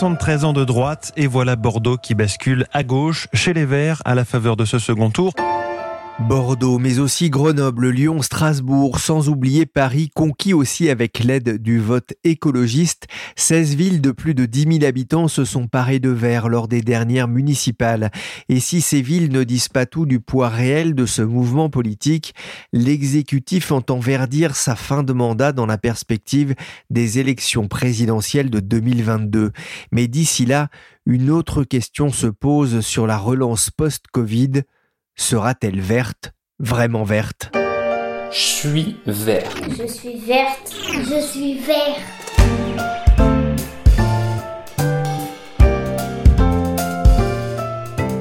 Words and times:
73 0.00 0.46
ans 0.46 0.52
de 0.54 0.64
droite 0.64 1.12
et 1.18 1.26
voilà 1.26 1.56
Bordeaux 1.56 1.98
qui 1.98 2.14
bascule 2.14 2.64
à 2.72 2.82
gauche 2.82 3.28
chez 3.34 3.52
les 3.52 3.66
Verts 3.66 4.00
à 4.06 4.14
la 4.14 4.24
faveur 4.24 4.56
de 4.56 4.64
ce 4.64 4.78
second 4.78 5.10
tour. 5.10 5.34
Bordeaux, 6.28 6.78
mais 6.78 6.98
aussi 6.98 7.30
Grenoble, 7.30 7.88
Lyon, 7.88 8.22
Strasbourg, 8.22 9.00
sans 9.00 9.28
oublier 9.28 9.66
Paris, 9.66 10.10
conquis 10.14 10.54
aussi 10.54 10.88
avec 10.88 11.18
l'aide 11.18 11.60
du 11.60 11.78
vote 11.78 12.12
écologiste. 12.24 13.06
16 13.36 13.74
villes 13.74 14.00
de 14.00 14.10
plus 14.10 14.34
de 14.34 14.46
10 14.46 14.78
000 14.80 14.84
habitants 14.84 15.28
se 15.28 15.44
sont 15.44 15.66
parées 15.66 15.98
de 15.98 16.10
verre 16.10 16.48
lors 16.48 16.68
des 16.68 16.82
dernières 16.82 17.28
municipales. 17.28 18.10
Et 18.48 18.60
si 18.60 18.80
ces 18.80 19.02
villes 19.02 19.32
ne 19.32 19.44
disent 19.44 19.68
pas 19.68 19.86
tout 19.86 20.06
du 20.06 20.20
poids 20.20 20.48
réel 20.48 20.94
de 20.94 21.06
ce 21.06 21.22
mouvement 21.22 21.70
politique, 21.70 22.34
l'exécutif 22.72 23.72
entend 23.72 23.98
verdir 23.98 24.54
sa 24.54 24.76
fin 24.76 25.02
de 25.02 25.12
mandat 25.12 25.52
dans 25.52 25.66
la 25.66 25.78
perspective 25.78 26.54
des 26.90 27.18
élections 27.18 27.66
présidentielles 27.66 28.50
de 28.50 28.60
2022. 28.60 29.52
Mais 29.90 30.06
d'ici 30.06 30.46
là, 30.46 30.68
une 31.06 31.30
autre 31.30 31.64
question 31.64 32.10
se 32.10 32.26
pose 32.26 32.80
sur 32.80 33.06
la 33.06 33.18
relance 33.18 33.70
post-Covid 33.70 34.62
sera-t-elle 35.20 35.80
verte, 35.80 36.32
vraiment 36.58 37.04
verte? 37.04 37.52
Je 38.32 38.38
suis 38.38 38.96
vert. 39.06 39.50
Je 39.68 39.86
suis 39.86 40.16
verte. 40.18 40.72
Je 40.72 41.20
suis 41.20 41.58
vert. 41.58 42.00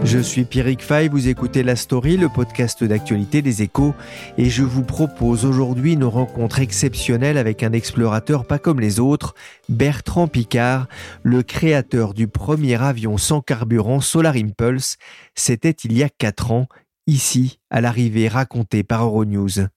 Je 0.03 0.17
suis 0.17 0.43
Pierrick 0.43 0.81
Fay, 0.81 1.07
vous 1.07 1.27
écoutez 1.27 1.61
La 1.61 1.75
Story, 1.75 2.17
le 2.17 2.29
podcast 2.29 2.83
d'actualité 2.83 3.43
des 3.43 3.61
échos, 3.61 3.93
et 4.39 4.49
je 4.49 4.63
vous 4.63 4.83
propose 4.83 5.45
aujourd'hui 5.45 5.93
une 5.93 6.03
rencontre 6.03 6.59
exceptionnelle 6.59 7.37
avec 7.37 7.61
un 7.61 7.73
explorateur 7.73 8.45
pas 8.45 8.57
comme 8.57 8.79
les 8.79 8.99
autres, 8.99 9.35
Bertrand 9.69 10.27
Picard, 10.27 10.87
le 11.21 11.43
créateur 11.43 12.15
du 12.15 12.27
premier 12.27 12.81
avion 12.81 13.17
sans 13.17 13.41
carburant 13.41 14.01
Solar 14.01 14.35
Impulse. 14.35 14.97
C'était 15.35 15.75
il 15.83 15.95
y 15.95 16.01
a 16.01 16.09
4 16.09 16.53
ans 16.53 16.67
ici, 17.09 17.59
à 17.69 17.81
l'arrivée 17.81 18.27
racontée 18.27 18.83
par 18.83 19.03
Euronews. 19.03 19.67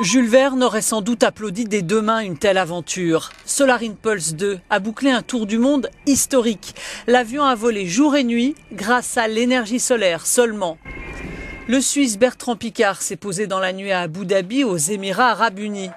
Jules 0.00 0.28
Verne 0.28 0.62
aurait 0.62 0.82
sans 0.82 1.02
doute 1.02 1.24
applaudi 1.24 1.64
des 1.64 1.82
deux 1.82 2.00
mains 2.00 2.20
une 2.20 2.38
telle 2.38 2.58
aventure. 2.58 3.30
Solar 3.44 3.82
Impulse 3.82 4.34
2 4.34 4.60
a 4.70 4.78
bouclé 4.78 5.10
un 5.10 5.22
tour 5.22 5.46
du 5.46 5.58
monde 5.58 5.90
historique. 6.06 6.76
L'avion 7.08 7.42
a 7.42 7.56
volé 7.56 7.86
jour 7.86 8.14
et 8.14 8.22
nuit 8.22 8.54
grâce 8.72 9.16
à 9.16 9.26
l'énergie 9.26 9.80
solaire 9.80 10.24
seulement. 10.24 10.78
Le 11.66 11.80
Suisse 11.80 12.18
Bertrand 12.18 12.56
Picard 12.56 13.02
s'est 13.02 13.16
posé 13.16 13.46
dans 13.46 13.58
la 13.58 13.72
nuit 13.72 13.90
à 13.90 14.02
Abu 14.02 14.24
Dhabi 14.24 14.62
aux 14.62 14.76
Émirats 14.76 15.32
arabes 15.32 15.58
unis. 15.58 15.90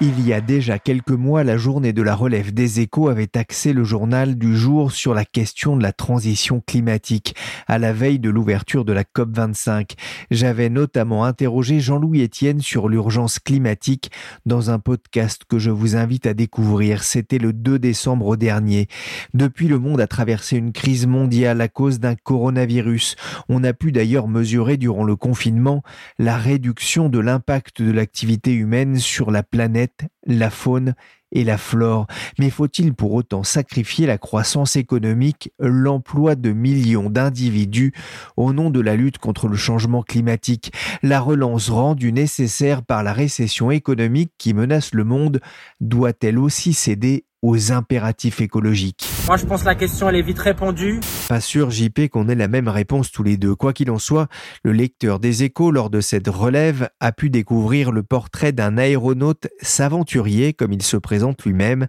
Il 0.00 0.26
y 0.26 0.32
a 0.32 0.40
déjà 0.40 0.80
quelques 0.80 1.12
mois, 1.12 1.44
la 1.44 1.56
journée 1.56 1.92
de 1.92 2.02
la 2.02 2.16
relève 2.16 2.52
des 2.52 2.80
échos 2.80 3.08
avait 3.08 3.38
axé 3.38 3.72
le 3.72 3.84
journal 3.84 4.34
du 4.34 4.56
jour 4.56 4.90
sur 4.90 5.14
la 5.14 5.24
question 5.24 5.76
de 5.76 5.84
la 5.84 5.92
transition 5.92 6.60
climatique, 6.66 7.36
à 7.68 7.78
la 7.78 7.92
veille 7.92 8.18
de 8.18 8.28
l'ouverture 8.28 8.84
de 8.84 8.92
la 8.92 9.04
COP25. 9.04 9.92
J'avais 10.32 10.68
notamment 10.68 11.24
interrogé 11.24 11.78
Jean-Louis 11.78 12.24
Etienne 12.24 12.60
sur 12.60 12.88
l'urgence 12.88 13.38
climatique 13.38 14.10
dans 14.46 14.68
un 14.72 14.80
podcast 14.80 15.42
que 15.48 15.60
je 15.60 15.70
vous 15.70 15.94
invite 15.94 16.26
à 16.26 16.34
découvrir. 16.34 17.04
C'était 17.04 17.38
le 17.38 17.52
2 17.52 17.78
décembre 17.78 18.36
dernier. 18.36 18.88
Depuis, 19.32 19.68
le 19.68 19.78
monde 19.78 20.00
a 20.00 20.08
traversé 20.08 20.56
une 20.56 20.72
crise 20.72 21.06
mondiale 21.06 21.60
à 21.60 21.68
cause 21.68 22.00
d'un 22.00 22.16
coronavirus. 22.16 23.14
On 23.48 23.62
a 23.62 23.72
pu 23.72 23.92
d'ailleurs 23.92 24.26
mesurer 24.26 24.76
durant 24.76 25.04
le 25.04 25.14
confinement 25.14 25.84
la 26.18 26.36
réduction 26.36 27.08
de 27.08 27.20
l'impact 27.20 27.80
de 27.80 27.92
l'activité 27.92 28.52
humaine 28.52 28.98
sur 28.98 29.30
la 29.30 29.44
planète 29.44 29.83
la 30.26 30.50
faune 30.50 30.94
et 31.34 31.44
la 31.44 31.58
flore. 31.58 32.06
Mais 32.38 32.48
faut-il 32.48 32.94
pour 32.94 33.12
autant 33.12 33.42
sacrifier 33.42 34.06
la 34.06 34.18
croissance 34.18 34.76
économique, 34.76 35.52
l'emploi 35.58 36.36
de 36.36 36.52
millions 36.52 37.10
d'individus 37.10 37.92
au 38.36 38.52
nom 38.52 38.70
de 38.70 38.80
la 38.80 38.96
lutte 38.96 39.18
contre 39.18 39.48
le 39.48 39.56
changement 39.56 40.02
climatique? 40.02 40.72
La 41.02 41.20
relance 41.20 41.68
rendue 41.70 42.12
nécessaire 42.12 42.82
par 42.82 43.02
la 43.02 43.12
récession 43.12 43.70
économique 43.70 44.32
qui 44.38 44.54
menace 44.54 44.94
le 44.94 45.04
monde 45.04 45.40
doit-elle 45.80 46.38
aussi 46.38 46.72
céder 46.72 47.24
aux 47.44 47.72
impératifs 47.72 48.40
écologiques 48.40 49.06
Moi, 49.26 49.36
je 49.36 49.44
pense 49.44 49.60
que 49.60 49.66
la 49.66 49.74
question, 49.74 50.08
elle 50.08 50.16
est 50.16 50.22
vite 50.22 50.38
répondue. 50.38 51.00
Pas 51.28 51.42
sûr, 51.42 51.70
JP, 51.70 52.08
qu'on 52.08 52.26
ait 52.30 52.34
la 52.34 52.48
même 52.48 52.68
réponse 52.68 53.12
tous 53.12 53.22
les 53.22 53.36
deux. 53.36 53.54
Quoi 53.54 53.74
qu'il 53.74 53.90
en 53.90 53.98
soit, 53.98 54.28
le 54.62 54.72
lecteur 54.72 55.20
des 55.20 55.42
échos, 55.42 55.70
lors 55.70 55.90
de 55.90 56.00
cette 56.00 56.28
relève, 56.28 56.88
a 57.00 57.12
pu 57.12 57.28
découvrir 57.28 57.92
le 57.92 58.02
portrait 58.02 58.52
d'un 58.52 58.78
aéronaute 58.78 59.48
s'aventurier, 59.60 60.54
comme 60.54 60.72
il 60.72 60.82
se 60.82 60.96
présente 60.96 61.44
lui-même, 61.44 61.88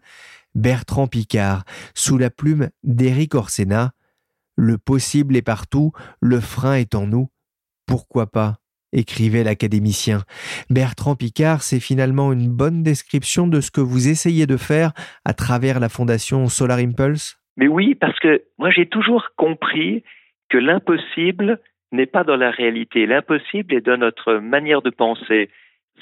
Bertrand 0.56 1.08
Picard, 1.08 1.64
sous 1.94 2.18
la 2.18 2.30
plume 2.30 2.70
d'Éric 2.84 3.34
Orsena. 3.34 3.94
Le 4.58 4.78
possible 4.78 5.38
est 5.38 5.42
partout, 5.42 5.94
le 6.20 6.42
frein 6.42 6.76
est 6.76 6.96
en 6.96 7.08
nous. 7.08 7.30
Pourquoi 7.86 8.28
pas? 8.28 8.60
Écrivait 8.96 9.44
l'académicien. 9.44 10.20
Bertrand 10.70 11.16
Picard, 11.16 11.62
c'est 11.62 11.80
finalement 11.80 12.34
une 12.34 12.50
bonne 12.50 12.82
description 12.82 13.48
de 13.48 13.62
ce 13.62 13.70
que 13.70 13.82
vous 13.82 14.08
essayez 14.08 14.48
de 14.48 14.58
faire 14.58 14.92
à 15.26 15.34
travers 15.34 15.80
la 15.80 15.90
fondation 15.90 16.48
Solar 16.48 16.80
Impulse? 16.80 17.38
Mais 17.58 17.68
oui, 17.68 17.96
parce 17.96 18.20
que 18.20 18.44
moi 18.58 18.72
j'ai 18.72 18.88
toujours 18.88 19.28
compris 19.38 20.04
que 20.50 20.58
l'impossible 20.58 21.60
n'est 21.92 22.06
pas 22.06 22.24
dans 22.24 22.36
la 22.36 22.52
réalité. 22.52 23.06
L'impossible 23.06 23.74
est 23.74 23.86
dans 23.86 23.98
notre 23.98 24.36
manière 24.36 24.82
de 24.82 24.90
penser. 24.90 25.50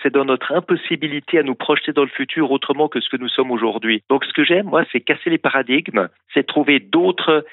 C'est 0.01 0.11
dans 0.11 0.25
notre 0.25 0.53
impossibilité 0.53 1.37
à 1.37 1.43
nous 1.43 1.55
projeter 1.55 1.93
dans 1.93 2.03
le 2.03 2.09
futur 2.09 2.51
autrement 2.51 2.87
que 2.87 2.99
ce 2.99 3.09
que 3.09 3.17
nous 3.17 3.29
sommes 3.29 3.51
aujourd'hui. 3.51 4.03
Donc 4.09 4.25
ce 4.25 4.33
que 4.33 4.43
j'aime, 4.43 4.65
moi, 4.65 4.85
c'est 4.91 5.01
casser 5.01 5.29
les 5.29 5.37
paradigmes, 5.37 6.09
c'est 6.33 6.47
trouver 6.47 6.79
d'autres 6.79 7.45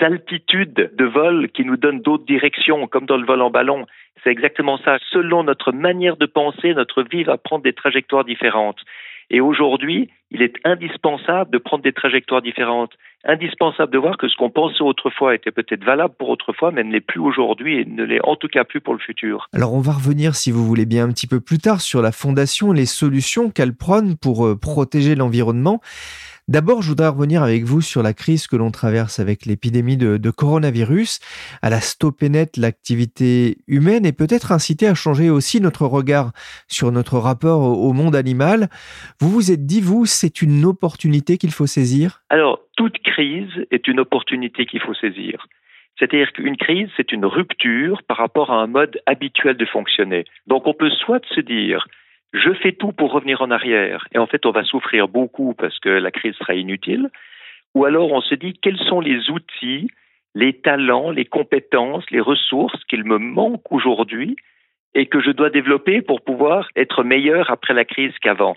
altitudes 0.00 0.90
de 0.92 1.04
vol 1.04 1.48
qui 1.50 1.64
nous 1.64 1.76
donnent 1.76 2.00
d'autres 2.00 2.26
directions, 2.26 2.86
comme 2.86 3.06
dans 3.06 3.16
le 3.16 3.26
vol 3.26 3.42
en 3.42 3.50
ballon. 3.50 3.86
C'est 4.22 4.30
exactement 4.30 4.78
ça. 4.78 4.98
Selon 5.10 5.44
notre 5.44 5.72
manière 5.72 6.16
de 6.16 6.26
penser, 6.26 6.74
notre 6.74 7.02
vie 7.02 7.24
va 7.24 7.38
prendre 7.38 7.62
des 7.62 7.72
trajectoires 7.72 8.24
différentes. 8.24 8.80
Et 9.30 9.40
aujourd'hui, 9.40 10.10
il 10.36 10.42
est 10.42 10.54
indispensable 10.64 11.50
de 11.50 11.56
prendre 11.56 11.82
des 11.82 11.94
trajectoires 11.94 12.42
différentes. 12.42 12.92
Indispensable 13.24 13.90
de 13.90 13.98
voir 13.98 14.18
que 14.18 14.28
ce 14.28 14.36
qu'on 14.36 14.50
pensait 14.50 14.82
autrefois 14.82 15.34
était 15.34 15.50
peut-être 15.50 15.82
valable 15.82 16.14
pour 16.18 16.28
autrefois, 16.28 16.72
mais 16.72 16.84
ne 16.84 16.92
l'est 16.92 17.00
plus 17.00 17.20
aujourd'hui 17.20 17.80
et 17.80 17.84
ne 17.86 18.04
l'est 18.04 18.20
en 18.22 18.36
tout 18.36 18.48
cas 18.48 18.64
plus 18.64 18.82
pour 18.82 18.92
le 18.92 19.00
futur. 19.00 19.48
Alors 19.54 19.72
on 19.72 19.80
va 19.80 19.92
revenir, 19.92 20.36
si 20.36 20.50
vous 20.50 20.64
voulez 20.66 20.84
bien, 20.84 21.04
un 21.04 21.12
petit 21.12 21.26
peu 21.26 21.40
plus 21.40 21.58
tard 21.58 21.80
sur 21.80 22.02
la 22.02 22.12
fondation 22.12 22.74
et 22.74 22.76
les 22.76 22.86
solutions 22.86 23.50
qu'elle 23.50 23.74
prône 23.74 24.16
pour 24.18 24.46
euh, 24.46 24.56
protéger 24.56 25.14
l'environnement. 25.14 25.80
D'abord, 26.48 26.80
je 26.80 26.90
voudrais 26.90 27.08
revenir 27.08 27.42
avec 27.42 27.64
vous 27.64 27.80
sur 27.80 28.04
la 28.04 28.14
crise 28.14 28.46
que 28.46 28.54
l'on 28.54 28.70
traverse 28.70 29.18
avec 29.18 29.46
l'épidémie 29.46 29.96
de, 29.96 30.30
coronavirus. 30.30 31.18
Elle 31.60 31.72
a 31.72 31.80
stoppé 31.80 32.28
net 32.28 32.56
l'activité 32.56 33.58
humaine 33.66 34.06
et 34.06 34.12
peut-être 34.12 34.52
incité 34.52 34.86
à 34.86 34.94
changer 34.94 35.28
aussi 35.28 35.60
notre 35.60 35.86
regard 35.86 36.30
sur 36.68 36.92
notre 36.92 37.18
rapport 37.18 37.62
au, 37.62 37.92
monde 37.92 38.14
animal. 38.14 38.70
Vous 39.18 39.28
vous 39.28 39.50
êtes 39.50 39.66
dit, 39.66 39.80
vous, 39.80 40.06
c'est 40.06 40.25
une 40.42 40.64
opportunité 40.64 41.38
qu'il 41.38 41.52
faut 41.52 41.66
saisir 41.66 42.22
Alors, 42.30 42.60
toute 42.76 42.98
crise 42.98 43.66
est 43.70 43.88
une 43.88 44.00
opportunité 44.00 44.66
qu'il 44.66 44.80
faut 44.80 44.94
saisir. 44.94 45.46
C'est-à-dire 45.98 46.32
qu'une 46.32 46.56
crise, 46.56 46.88
c'est 46.96 47.12
une 47.12 47.24
rupture 47.24 48.02
par 48.02 48.18
rapport 48.18 48.50
à 48.50 48.60
un 48.60 48.66
mode 48.66 49.00
habituel 49.06 49.56
de 49.56 49.64
fonctionner. 49.64 50.24
Donc 50.46 50.66
on 50.66 50.74
peut 50.74 50.90
soit 50.90 51.24
se 51.34 51.40
dire, 51.40 51.86
je 52.32 52.52
fais 52.52 52.72
tout 52.72 52.92
pour 52.92 53.12
revenir 53.12 53.40
en 53.40 53.50
arrière, 53.50 54.06
et 54.12 54.18
en 54.18 54.26
fait 54.26 54.44
on 54.44 54.50
va 54.50 54.64
souffrir 54.64 55.08
beaucoup 55.08 55.54
parce 55.54 55.78
que 55.78 55.88
la 55.88 56.10
crise 56.10 56.34
sera 56.34 56.54
inutile, 56.54 57.08
ou 57.74 57.84
alors 57.84 58.12
on 58.12 58.20
se 58.20 58.34
dit 58.34 58.54
quels 58.60 58.78
sont 58.78 59.00
les 59.00 59.30
outils, 59.30 59.88
les 60.34 60.52
talents, 60.52 61.10
les 61.10 61.24
compétences, 61.24 62.04
les 62.10 62.20
ressources 62.20 62.84
qu'il 62.84 63.04
me 63.04 63.18
manque 63.18 63.72
aujourd'hui 63.72 64.36
et 64.94 65.06
que 65.06 65.20
je 65.20 65.30
dois 65.30 65.50
développer 65.50 66.02
pour 66.02 66.20
pouvoir 66.22 66.68
être 66.76 67.02
meilleur 67.04 67.50
après 67.50 67.72
la 67.72 67.84
crise 67.84 68.12
qu'avant? 68.20 68.56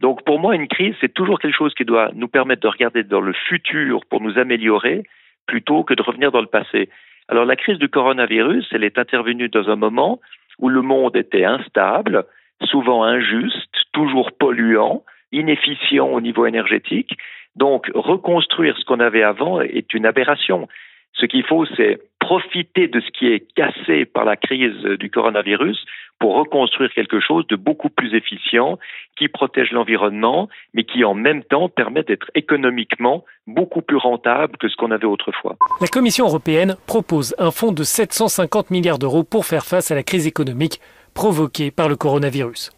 Donc 0.00 0.24
pour 0.24 0.38
moi, 0.38 0.54
une 0.54 0.68
crise, 0.68 0.94
c'est 1.00 1.12
toujours 1.12 1.38
quelque 1.38 1.56
chose 1.56 1.74
qui 1.74 1.84
doit 1.84 2.10
nous 2.14 2.28
permettre 2.28 2.62
de 2.62 2.68
regarder 2.68 3.02
dans 3.02 3.20
le 3.20 3.32
futur 3.32 4.04
pour 4.10 4.20
nous 4.20 4.38
améliorer 4.38 5.04
plutôt 5.46 5.84
que 5.84 5.94
de 5.94 6.02
revenir 6.02 6.32
dans 6.32 6.40
le 6.40 6.46
passé. 6.46 6.90
Alors 7.28 7.44
la 7.44 7.56
crise 7.56 7.78
du 7.78 7.88
coronavirus, 7.88 8.66
elle 8.72 8.84
est 8.84 8.98
intervenue 8.98 9.48
dans 9.48 9.68
un 9.68 9.76
moment 9.76 10.20
où 10.58 10.68
le 10.68 10.82
monde 10.82 11.16
était 11.16 11.44
instable, 11.44 12.24
souvent 12.64 13.04
injuste, 13.04 13.74
toujours 13.92 14.32
polluant, 14.32 15.02
inefficient 15.32 16.08
au 16.08 16.20
niveau 16.20 16.46
énergétique. 16.46 17.16
Donc, 17.56 17.90
reconstruire 17.94 18.76
ce 18.78 18.84
qu'on 18.84 19.00
avait 19.00 19.22
avant 19.22 19.60
est 19.60 19.92
une 19.94 20.06
aberration. 20.06 20.68
Ce 21.14 21.26
qu'il 21.26 21.44
faut, 21.44 21.64
c'est 21.76 21.98
profiter 22.20 22.88
de 22.88 23.00
ce 23.00 23.10
qui 23.10 23.28
est 23.28 23.54
cassé 23.54 24.04
par 24.04 24.24
la 24.24 24.36
crise 24.36 24.82
du 24.98 25.10
coronavirus 25.10 25.84
pour 26.18 26.36
reconstruire 26.36 26.90
quelque 26.94 27.20
chose 27.20 27.46
de 27.48 27.56
beaucoup 27.56 27.90
plus 27.90 28.14
efficient, 28.14 28.78
qui 29.18 29.28
protège 29.28 29.70
l'environnement, 29.72 30.48
mais 30.74 30.84
qui 30.84 31.04
en 31.04 31.14
même 31.14 31.42
temps 31.44 31.68
permet 31.68 32.02
d'être 32.02 32.30
économiquement 32.34 33.24
beaucoup 33.46 33.82
plus 33.82 33.96
rentable 33.96 34.56
que 34.58 34.68
ce 34.68 34.76
qu'on 34.76 34.90
avait 34.90 35.06
autrefois. 35.06 35.56
La 35.80 35.88
Commission 35.88 36.26
européenne 36.26 36.76
propose 36.86 37.34
un 37.38 37.50
fonds 37.50 37.72
de 37.72 37.82
750 37.82 38.70
milliards 38.70 38.98
d'euros 38.98 39.24
pour 39.24 39.46
faire 39.46 39.64
face 39.64 39.90
à 39.90 39.94
la 39.94 40.02
crise 40.02 40.26
économique 40.26 40.80
provoquée 41.14 41.70
par 41.70 41.88
le 41.88 41.96
coronavirus. 41.96 42.72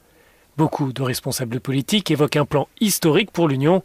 Beaucoup 0.56 0.93
de 0.93 1.02
responsables 1.02 1.61
politiques 1.61 2.11
évoquent 2.11 2.37
un 2.37 2.44
plan 2.44 2.69
historique 2.81 3.31
pour 3.31 3.49
l'Union. 3.49 3.82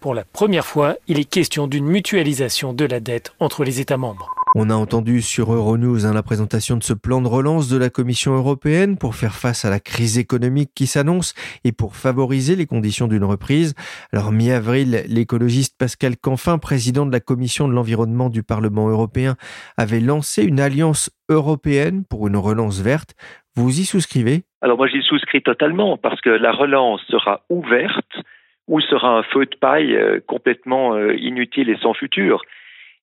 Pour 0.00 0.14
la 0.14 0.24
première 0.24 0.66
fois, 0.66 0.96
il 1.08 1.18
est 1.18 1.24
question 1.24 1.66
d'une 1.66 1.86
mutualisation 1.86 2.72
de 2.72 2.84
la 2.84 3.00
dette 3.00 3.32
entre 3.38 3.64
les 3.64 3.80
États 3.80 3.96
membres. 3.96 4.35
On 4.54 4.70
a 4.70 4.74
entendu 4.74 5.20
sur 5.20 5.52
Euronews 5.52 6.06
hein, 6.06 6.14
la 6.14 6.22
présentation 6.22 6.76
de 6.76 6.82
ce 6.82 6.94
plan 6.94 7.20
de 7.20 7.26
relance 7.26 7.68
de 7.68 7.76
la 7.76 7.90
Commission 7.90 8.32
européenne 8.32 8.96
pour 8.96 9.14
faire 9.14 9.34
face 9.34 9.64
à 9.64 9.70
la 9.70 9.80
crise 9.80 10.18
économique 10.18 10.70
qui 10.74 10.86
s'annonce 10.86 11.34
et 11.64 11.72
pour 11.72 11.96
favoriser 11.96 12.56
les 12.56 12.64
conditions 12.64 13.08
d'une 13.08 13.24
reprise. 13.24 13.74
Alors 14.12 14.32
mi-avril, 14.32 15.02
l'écologiste 15.08 15.76
Pascal 15.78 16.16
Canfin, 16.16 16.58
président 16.58 17.04
de 17.04 17.12
la 17.12 17.20
Commission 17.20 17.68
de 17.68 17.74
l'environnement 17.74 18.30
du 18.30 18.42
Parlement 18.42 18.88
européen, 18.88 19.34
avait 19.76 20.00
lancé 20.00 20.44
une 20.44 20.60
alliance 20.60 21.10
européenne 21.28 22.04
pour 22.08 22.28
une 22.28 22.36
relance 22.36 22.80
verte. 22.80 23.14
Vous 23.56 23.80
y 23.80 23.84
souscrivez? 23.84 24.44
Alors 24.62 24.78
moi 24.78 24.86
j'y 24.86 25.02
souscris 25.02 25.42
totalement 25.42 25.98
parce 25.98 26.20
que 26.20 26.30
la 26.30 26.52
relance 26.52 27.02
sera 27.08 27.42
ouverte 27.50 28.22
ou 28.68 28.80
sera 28.80 29.18
un 29.18 29.22
feu 29.22 29.46
de 29.46 29.56
paille 29.60 29.94
euh, 29.94 30.20
complètement 30.26 30.94
euh, 30.94 31.14
inutile 31.16 31.68
et 31.68 31.76
sans 31.82 31.94
futur. 31.94 32.42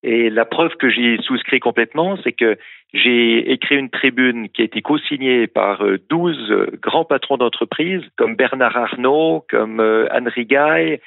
Et 0.03 0.29
la 0.29 0.43
preuve 0.43 0.75
que 0.75 0.89
j'y 0.89 1.17
souscris 1.23 1.61
complètement, 1.61 2.17
c'est 2.23 2.33
que 2.33 2.57
j'ai 2.93 3.51
écrit 3.51 3.77
une 3.77 3.89
tribune 3.89 4.49
qui 4.49 4.61
a 4.61 4.65
été 4.65 4.81
co-signée 4.81 5.47
par 5.47 5.81
12 6.09 6.51
euh, 6.51 6.67
grands 6.81 7.05
patrons 7.05 7.37
d'entreprise, 7.37 8.01
comme 8.17 8.35
Bernard 8.35 8.75
Arnault, 8.75 9.45
comme 9.49 9.79
euh, 9.79 10.05
Anne 10.11 10.27
Rigaille, 10.27 10.99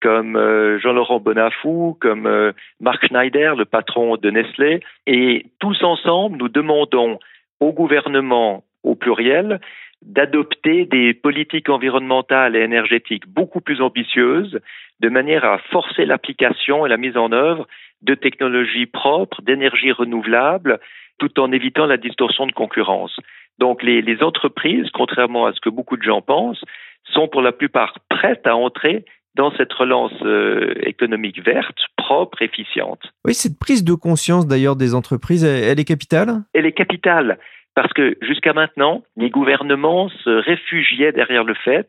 comme 0.00 0.36
euh, 0.36 0.78
Jean-Laurent 0.78 1.18
Bonafou, 1.18 1.98
comme 2.00 2.52
Marc 2.80 3.06
Schneider, 3.08 3.56
le 3.56 3.64
patron 3.64 4.16
de 4.16 4.30
Nestlé. 4.30 4.80
Et 5.06 5.46
tous 5.58 5.82
ensemble, 5.82 6.38
nous 6.38 6.48
demandons 6.48 7.18
au 7.58 7.72
gouvernement, 7.72 8.62
au 8.84 8.94
pluriel, 8.94 9.60
d'adopter 10.02 10.84
des 10.84 11.14
politiques 11.14 11.70
environnementales 11.70 12.56
et 12.56 12.60
énergétiques 12.60 13.26
beaucoup 13.26 13.60
plus 13.60 13.80
ambitieuses, 13.80 14.60
de 15.00 15.08
manière 15.08 15.44
à 15.44 15.58
forcer 15.58 16.04
l'application 16.04 16.86
et 16.86 16.88
la 16.88 16.98
mise 16.98 17.16
en 17.16 17.32
œuvre 17.32 17.66
de 18.04 18.14
technologies 18.14 18.86
propres, 18.86 19.42
d'énergie 19.42 19.92
renouvelable, 19.92 20.78
tout 21.18 21.40
en 21.40 21.52
évitant 21.52 21.86
la 21.86 21.96
distorsion 21.96 22.46
de 22.46 22.52
concurrence. 22.52 23.16
Donc 23.58 23.82
les, 23.82 24.02
les, 24.02 24.22
entreprises, 24.22 24.90
contrairement 24.92 25.46
à 25.46 25.52
ce 25.52 25.60
que 25.60 25.70
beaucoup 25.70 25.96
de 25.96 26.02
gens 26.02 26.22
pensent, 26.22 26.64
sont 27.12 27.28
pour 27.28 27.42
la 27.42 27.52
plupart 27.52 27.94
prêtes 28.08 28.46
à 28.46 28.56
entrer 28.56 29.04
dans 29.36 29.52
cette 29.56 29.72
relance 29.72 30.12
euh, 30.22 30.74
économique 30.82 31.44
verte, 31.44 31.78
propre, 31.96 32.42
efficiente. 32.42 33.00
Oui, 33.24 33.34
cette 33.34 33.58
prise 33.58 33.84
de 33.84 33.94
conscience 33.94 34.46
d'ailleurs 34.46 34.76
des 34.76 34.94
entreprises, 34.94 35.44
elle 35.44 35.80
est 35.80 35.84
capitale? 35.84 36.42
Elle 36.52 36.66
est 36.66 36.72
capitale 36.72 37.38
parce 37.74 37.92
que 37.92 38.16
jusqu'à 38.22 38.52
maintenant, 38.52 39.02
les 39.16 39.30
gouvernements 39.30 40.08
se 40.08 40.30
réfugiaient 40.30 41.12
derrière 41.12 41.44
le 41.44 41.54
fait 41.54 41.88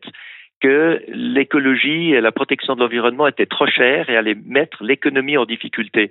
que 0.60 1.02
l'écologie 1.08 2.12
et 2.12 2.20
la 2.20 2.32
protection 2.32 2.74
de 2.74 2.80
l'environnement 2.80 3.26
étaient 3.26 3.46
trop 3.46 3.66
chères 3.66 4.08
et 4.08 4.16
allaient 4.16 4.38
mettre 4.46 4.82
l'économie 4.82 5.36
en 5.36 5.44
difficulté. 5.44 6.10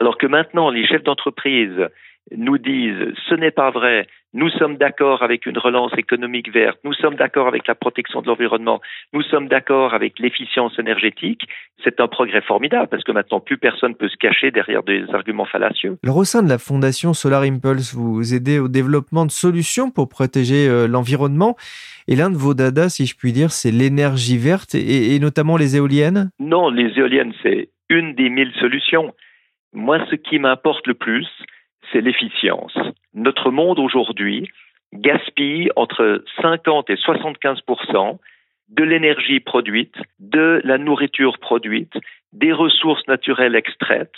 Alors 0.00 0.18
que 0.18 0.26
maintenant, 0.26 0.70
les 0.70 0.86
chefs 0.86 1.02
d'entreprise 1.02 1.88
nous 2.36 2.58
disent 2.58 3.14
ce 3.28 3.34
n'est 3.34 3.50
pas 3.50 3.70
vrai, 3.70 4.06
nous 4.32 4.48
sommes 4.50 4.76
d'accord 4.76 5.22
avec 5.22 5.46
une 5.46 5.58
relance 5.58 5.92
économique 5.96 6.52
verte, 6.52 6.78
nous 6.84 6.94
sommes 6.94 7.16
d'accord 7.16 7.48
avec 7.48 7.66
la 7.66 7.74
protection 7.74 8.22
de 8.22 8.28
l'environnement, 8.28 8.80
nous 9.12 9.22
sommes 9.22 9.48
d'accord 9.48 9.94
avec 9.94 10.18
l'efficience 10.18 10.78
énergétique, 10.78 11.42
c'est 11.82 12.00
un 12.00 12.08
progrès 12.08 12.42
formidable 12.42 12.88
parce 12.88 13.02
que 13.02 13.12
maintenant 13.12 13.40
plus 13.40 13.58
personne 13.58 13.94
peut 13.94 14.08
se 14.08 14.16
cacher 14.16 14.50
derrière 14.50 14.82
des 14.82 15.04
arguments 15.12 15.46
fallacieux. 15.46 15.98
Alors 16.04 16.18
au 16.18 16.24
sein 16.24 16.42
de 16.42 16.48
la 16.48 16.58
fondation 16.58 17.12
Solar 17.12 17.42
Impulse, 17.42 17.94
vous 17.94 18.34
aidez 18.34 18.58
au 18.58 18.68
développement 18.68 19.26
de 19.26 19.30
solutions 19.30 19.90
pour 19.90 20.08
protéger 20.08 20.68
euh, 20.68 20.86
l'environnement. 20.86 21.56
Et 22.08 22.16
l'un 22.16 22.30
de 22.30 22.36
vos 22.36 22.54
dadas, 22.54 22.90
si 22.90 23.06
je 23.06 23.16
puis 23.16 23.32
dire, 23.32 23.50
c'est 23.50 23.70
l'énergie 23.70 24.38
verte 24.38 24.74
et, 24.74 25.14
et 25.14 25.18
notamment 25.20 25.56
les 25.56 25.76
éoliennes. 25.76 26.30
Non, 26.38 26.70
les 26.70 26.98
éoliennes, 26.98 27.32
c'est 27.42 27.70
une 27.88 28.14
des 28.14 28.30
mille 28.30 28.52
solutions. 28.58 29.14
Moi, 29.72 29.98
ce 30.10 30.16
qui 30.16 30.38
m'importe 30.38 30.86
le 30.86 30.94
plus, 30.94 31.28
c'est 31.92 32.00
l'efficience. 32.00 32.76
Notre 33.14 33.50
monde 33.50 33.78
aujourd'hui 33.78 34.48
gaspille 34.92 35.70
entre 35.76 36.24
50 36.40 36.90
et 36.90 36.94
75% 36.94 38.18
de 38.68 38.84
l'énergie 38.84 39.40
produite, 39.40 39.96
de 40.18 40.60
la 40.64 40.78
nourriture 40.78 41.38
produite, 41.38 41.92
des 42.32 42.52
ressources 42.52 43.06
naturelles 43.08 43.56
extraites, 43.56 44.14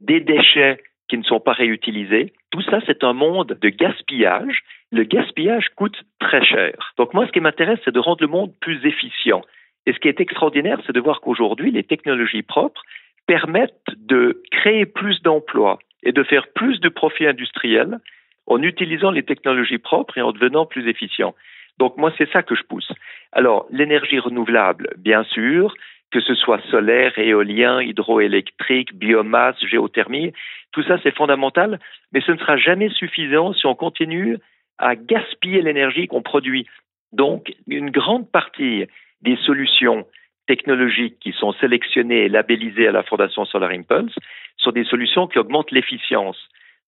des 0.00 0.20
déchets 0.20 0.78
qui 1.08 1.18
ne 1.18 1.22
sont 1.22 1.40
pas 1.40 1.52
réutilisés. 1.52 2.32
Tout 2.50 2.62
ça, 2.62 2.80
c'est 2.86 3.04
un 3.04 3.12
monde 3.12 3.58
de 3.60 3.68
gaspillage. 3.68 4.62
Le 4.90 5.04
gaspillage 5.04 5.68
coûte 5.76 6.02
très 6.20 6.44
cher. 6.44 6.92
Donc 6.98 7.14
moi, 7.14 7.26
ce 7.26 7.32
qui 7.32 7.40
m'intéresse, 7.40 7.80
c'est 7.84 7.94
de 7.94 8.00
rendre 8.00 8.22
le 8.22 8.28
monde 8.28 8.52
plus 8.60 8.84
efficient. 8.86 9.42
Et 9.86 9.92
ce 9.92 9.98
qui 9.98 10.08
est 10.08 10.20
extraordinaire, 10.20 10.80
c'est 10.86 10.94
de 10.94 11.00
voir 11.00 11.20
qu'aujourd'hui, 11.20 11.70
les 11.70 11.82
technologies 11.82 12.42
propres 12.42 12.82
permettent 13.26 13.72
de 13.96 14.42
créer 14.50 14.86
plus 14.86 15.20
d'emplois 15.22 15.78
et 16.04 16.12
de 16.12 16.22
faire 16.22 16.46
plus 16.54 16.80
de 16.80 16.88
profits 16.88 17.26
industriels 17.26 17.98
en 18.46 18.62
utilisant 18.62 19.10
les 19.10 19.22
technologies 19.22 19.78
propres 19.78 20.18
et 20.18 20.22
en 20.22 20.32
devenant 20.32 20.66
plus 20.66 20.88
efficient. 20.88 21.34
Donc 21.78 21.96
moi, 21.96 22.12
c'est 22.16 22.30
ça 22.30 22.42
que 22.42 22.54
je 22.54 22.62
pousse. 22.62 22.92
Alors, 23.32 23.66
l'énergie 23.70 24.18
renouvelable, 24.18 24.90
bien 24.98 25.24
sûr, 25.24 25.74
que 26.12 26.20
ce 26.20 26.34
soit 26.34 26.60
solaire, 26.70 27.18
éolien, 27.18 27.82
hydroélectrique, 27.82 28.94
biomasse, 28.94 29.56
géothermie, 29.66 30.32
tout 30.72 30.82
ça 30.84 30.98
c'est 31.02 31.14
fondamental, 31.14 31.80
mais 32.12 32.20
ce 32.20 32.32
ne 32.32 32.38
sera 32.38 32.56
jamais 32.56 32.90
suffisant 32.90 33.52
si 33.52 33.66
on 33.66 33.74
continue 33.74 34.38
à 34.78 34.94
gaspiller 34.94 35.62
l'énergie 35.62 36.06
qu'on 36.06 36.22
produit. 36.22 36.66
Donc, 37.12 37.52
une 37.66 37.90
grande 37.90 38.30
partie 38.30 38.86
des 39.22 39.36
solutions 39.38 40.06
technologiques 40.46 41.18
qui 41.20 41.32
sont 41.32 41.52
sélectionnées 41.54 42.24
et 42.24 42.28
labellisées 42.28 42.88
à 42.88 42.92
la 42.92 43.02
Fondation 43.02 43.44
Solar 43.44 43.70
Impulse 43.70 44.14
sont 44.56 44.72
des 44.72 44.84
solutions 44.84 45.26
qui 45.26 45.38
augmentent 45.38 45.70
l'efficience 45.70 46.38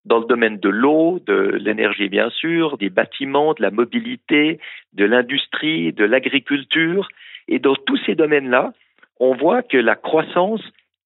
dans 0.05 0.19
le 0.19 0.25
domaine 0.25 0.57
de 0.57 0.69
l'eau, 0.69 1.19
de 1.25 1.57
l'énergie 1.59 2.07
bien 2.09 2.29
sûr, 2.29 2.77
des 2.77 2.89
bâtiments, 2.89 3.53
de 3.53 3.61
la 3.61 3.71
mobilité, 3.71 4.59
de 4.93 5.05
l'industrie, 5.05 5.91
de 5.91 6.05
l'agriculture. 6.05 7.09
Et 7.47 7.59
dans 7.59 7.75
tous 7.75 7.99
ces 8.05 8.15
domaines-là, 8.15 8.73
on 9.19 9.35
voit 9.35 9.63
que 9.63 9.77
la 9.77 9.95
croissance 9.95 10.61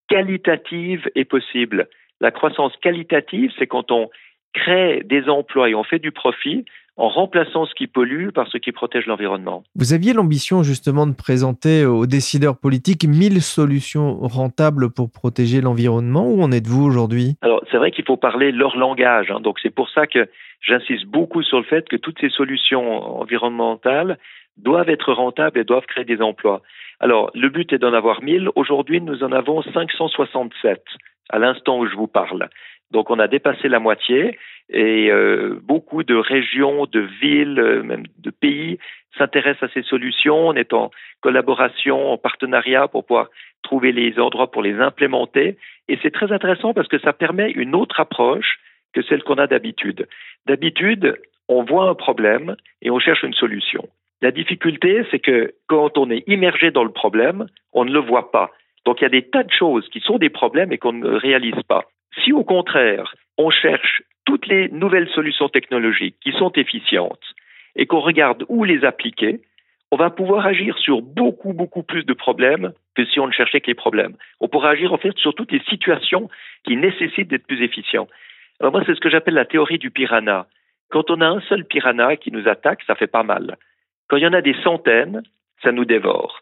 qualitative 0.08 1.10
est 1.16 1.26
possible. 1.26 1.88
La 2.20 2.32
croissance 2.32 2.76
qualitative, 2.78 3.52
c'est 3.58 3.68
quand 3.68 3.92
on 3.92 4.10
crée 4.54 5.02
des 5.04 5.30
emplois 5.30 5.70
et 5.70 5.76
on 5.76 5.84
fait 5.84 6.00
du 6.00 6.12
profit 6.12 6.66
en 7.02 7.10
remplaçant 7.10 7.66
ce 7.66 7.74
qui 7.74 7.88
pollue 7.88 8.30
par 8.30 8.48
ce 8.48 8.60
qui 8.60 8.72
protège 8.72 9.08
l'environnement. 9.08 9.64
Vous 9.76 9.94
aviez 9.94 10.14
l'ambition 10.14 10.62
justement 10.62 11.08
de 11.08 11.16
présenter 11.16 11.84
aux 11.84 12.06
décideurs 12.06 12.60
politiques 12.60 13.08
1000 13.08 13.42
solutions 13.42 14.20
rentables 14.22 14.92
pour 14.92 15.10
protéger 15.12 15.62
l'environnement. 15.62 16.28
Où 16.28 16.44
en 16.44 16.52
êtes-vous 16.52 16.86
aujourd'hui? 16.86 17.38
Alors 17.42 17.64
c'est 17.72 17.78
vrai 17.78 17.90
qu'il 17.90 18.06
faut 18.06 18.18
parler 18.18 18.52
leur 18.52 18.78
langage. 18.78 19.32
Hein. 19.32 19.40
donc 19.40 19.58
c'est 19.64 19.74
pour 19.74 19.90
ça 19.90 20.06
que 20.06 20.30
j'insiste 20.62 21.08
beaucoup 21.08 21.42
sur 21.42 21.58
le 21.58 21.64
fait 21.64 21.90
que 21.90 21.96
toutes 21.96 22.22
ces 22.22 22.30
solutions 22.30 23.20
environnementales 23.20 24.20
doivent 24.58 24.90
être 24.90 25.12
rentables 25.12 25.60
et 25.60 25.64
doivent 25.64 25.88
créer 25.88 26.06
des 26.06 26.22
emplois. 26.22 26.62
Alors 27.00 27.32
le 27.34 27.50
but 27.50 27.74
est 27.74 27.80
d'en 27.80 27.94
avoir 27.94 28.22
1000. 28.22 28.50
Aujourd'hui 28.54 29.02
nous 29.02 29.24
en 29.24 29.32
avons 29.32 29.64
567 29.64 30.84
à 31.30 31.40
l'instant 31.40 31.80
où 31.80 31.88
je 31.88 31.96
vous 31.96 32.08
parle. 32.08 32.48
Donc 32.92 33.10
on 33.10 33.20
a 33.20 33.28
dépassé 33.28 33.68
la 33.68 33.80
moitié 33.80 34.38
et 34.70 35.12
euh, 35.12 35.60
beaucoup 35.64 36.04
de 36.04 36.16
régions, 36.16 36.86
de 36.86 37.02
villes, 37.22 37.60
euh, 37.60 37.84
même 37.84 38.04
de 38.20 38.30
pays 38.30 38.80
s'intéressent 39.18 39.70
à 39.70 39.74
ces 39.74 39.84
solutions. 39.84 40.48
On 40.48 40.54
est 40.54 40.74
en 40.74 40.92
collaboration, 41.22 42.12
en 42.14 42.18
partenariat 42.18 42.88
pour 42.88 43.06
pouvoir 43.06 43.28
trouver 43.64 43.92
les 43.92 44.20
endroits 44.20 44.52
pour 44.52 44.62
les 44.62 44.80
implémenter. 44.80 45.58
Et 45.88 45.98
c'est 46.02 46.12
très 46.12 46.32
intéressant 46.32 46.74
parce 46.74 46.88
que 46.88 47.00
ça 47.00 47.14
permet 47.14 47.52
une 47.52 47.76
autre 47.76 48.00
approche 48.00 48.60
que 48.94 49.02
celle 49.04 49.24
qu'on 49.24 49.38
a 49.38 49.48
d'habitude. 49.48 50.08
D'habitude, 50.46 51.18
on 51.48 51.64
voit 51.64 51.90
un 51.90 51.96
problème 51.96 52.56
et 52.82 52.90
on 52.90 53.00
cherche 53.00 53.24
une 53.24 53.34
solution. 53.34 53.88
La 54.22 54.32
difficulté, 54.32 55.04
c'est 55.10 55.20
que 55.20 55.54
quand 55.68 55.98
on 55.98 56.10
est 56.10 56.24
immergé 56.28 56.72
dans 56.72 56.84
le 56.84 56.92
problème, 56.92 57.48
on 57.74 57.86
ne 57.86 57.92
le 57.92 58.00
voit 58.00 58.32
pas. 58.32 58.52
Donc 58.86 59.02
il 59.02 59.04
y 59.04 59.08
a 59.08 59.10
des 59.10 59.30
tas 59.30 59.44
de 59.44 59.52
choses 59.52 59.88
qui 59.90 60.00
sont 60.00 60.18
des 60.18 60.30
problèmes 60.30 60.72
et 60.72 60.78
qu'on 60.78 60.94
ne 60.94 61.10
réalise 61.10 61.62
pas. 61.68 61.86
Si 62.24 62.34
au 62.34 62.44
contraire, 62.44 63.16
on 63.38 63.50
cherche 63.50 64.04
toutes 64.26 64.48
les 64.48 64.70
nouvelles 64.70 65.10
solutions 65.10 65.50
technologiques 65.50 66.16
qui 66.22 66.32
sont 66.34 66.52
efficientes 66.54 67.24
et 67.76 67.86
qu'on 67.86 68.00
regarde 68.00 68.46
où 68.50 68.64
les 68.64 68.84
appliquer, 68.84 69.42
on 69.92 69.98
va 69.98 70.10
pouvoir 70.10 70.46
agir 70.46 70.78
sur 70.78 71.02
beaucoup, 71.02 71.54
beaucoup 71.54 71.84
plus 71.84 72.06
de 72.06 72.14
problèmes 72.14 72.74
que 72.96 73.06
si 73.06 73.20
on 73.20 73.28
ne 73.28 73.32
cherchait 73.32 73.62
que 73.62 73.68
les 73.68 73.76
problèmes. 73.76 74.16
On 74.40 74.48
pourra 74.48 74.70
agir 74.70 74.94
en 74.94 74.98
fait 74.98 75.18
sur 75.18 75.34
toutes 75.36 75.52
les 75.52 75.62
situations 75.70 76.30
qui 76.64 76.78
nécessitent 76.78 77.28
d'être 77.28 77.48
plus 77.48 77.64
efficient. 77.64 78.08
Alors 78.60 78.72
moi, 78.72 78.84
c'est 78.86 78.96
ce 78.96 79.00
que 79.00 79.10
j'appelle 79.10 79.34
la 79.34 79.46
théorie 79.46 79.80
du 79.80 79.92
piranha. 79.92 80.48
Quand 80.90 81.10
on 81.10 81.22
a 81.22 81.28
un 81.28 81.42
seul 81.42 81.66
piranha 81.66 82.16
qui 82.16 82.32
nous 82.32 82.48
attaque, 82.48 82.84
ça 82.86 82.96
fait 82.96 83.08
pas 83.08 83.24
mal. 83.24 83.58
Quand 84.08 84.18
il 84.18 84.24
y 84.24 84.28
en 84.28 84.34
a 84.34 84.42
des 84.42 84.56
centaines, 84.64 85.24
ça 85.64 85.72
nous 85.72 85.86
dévore. 85.86 86.42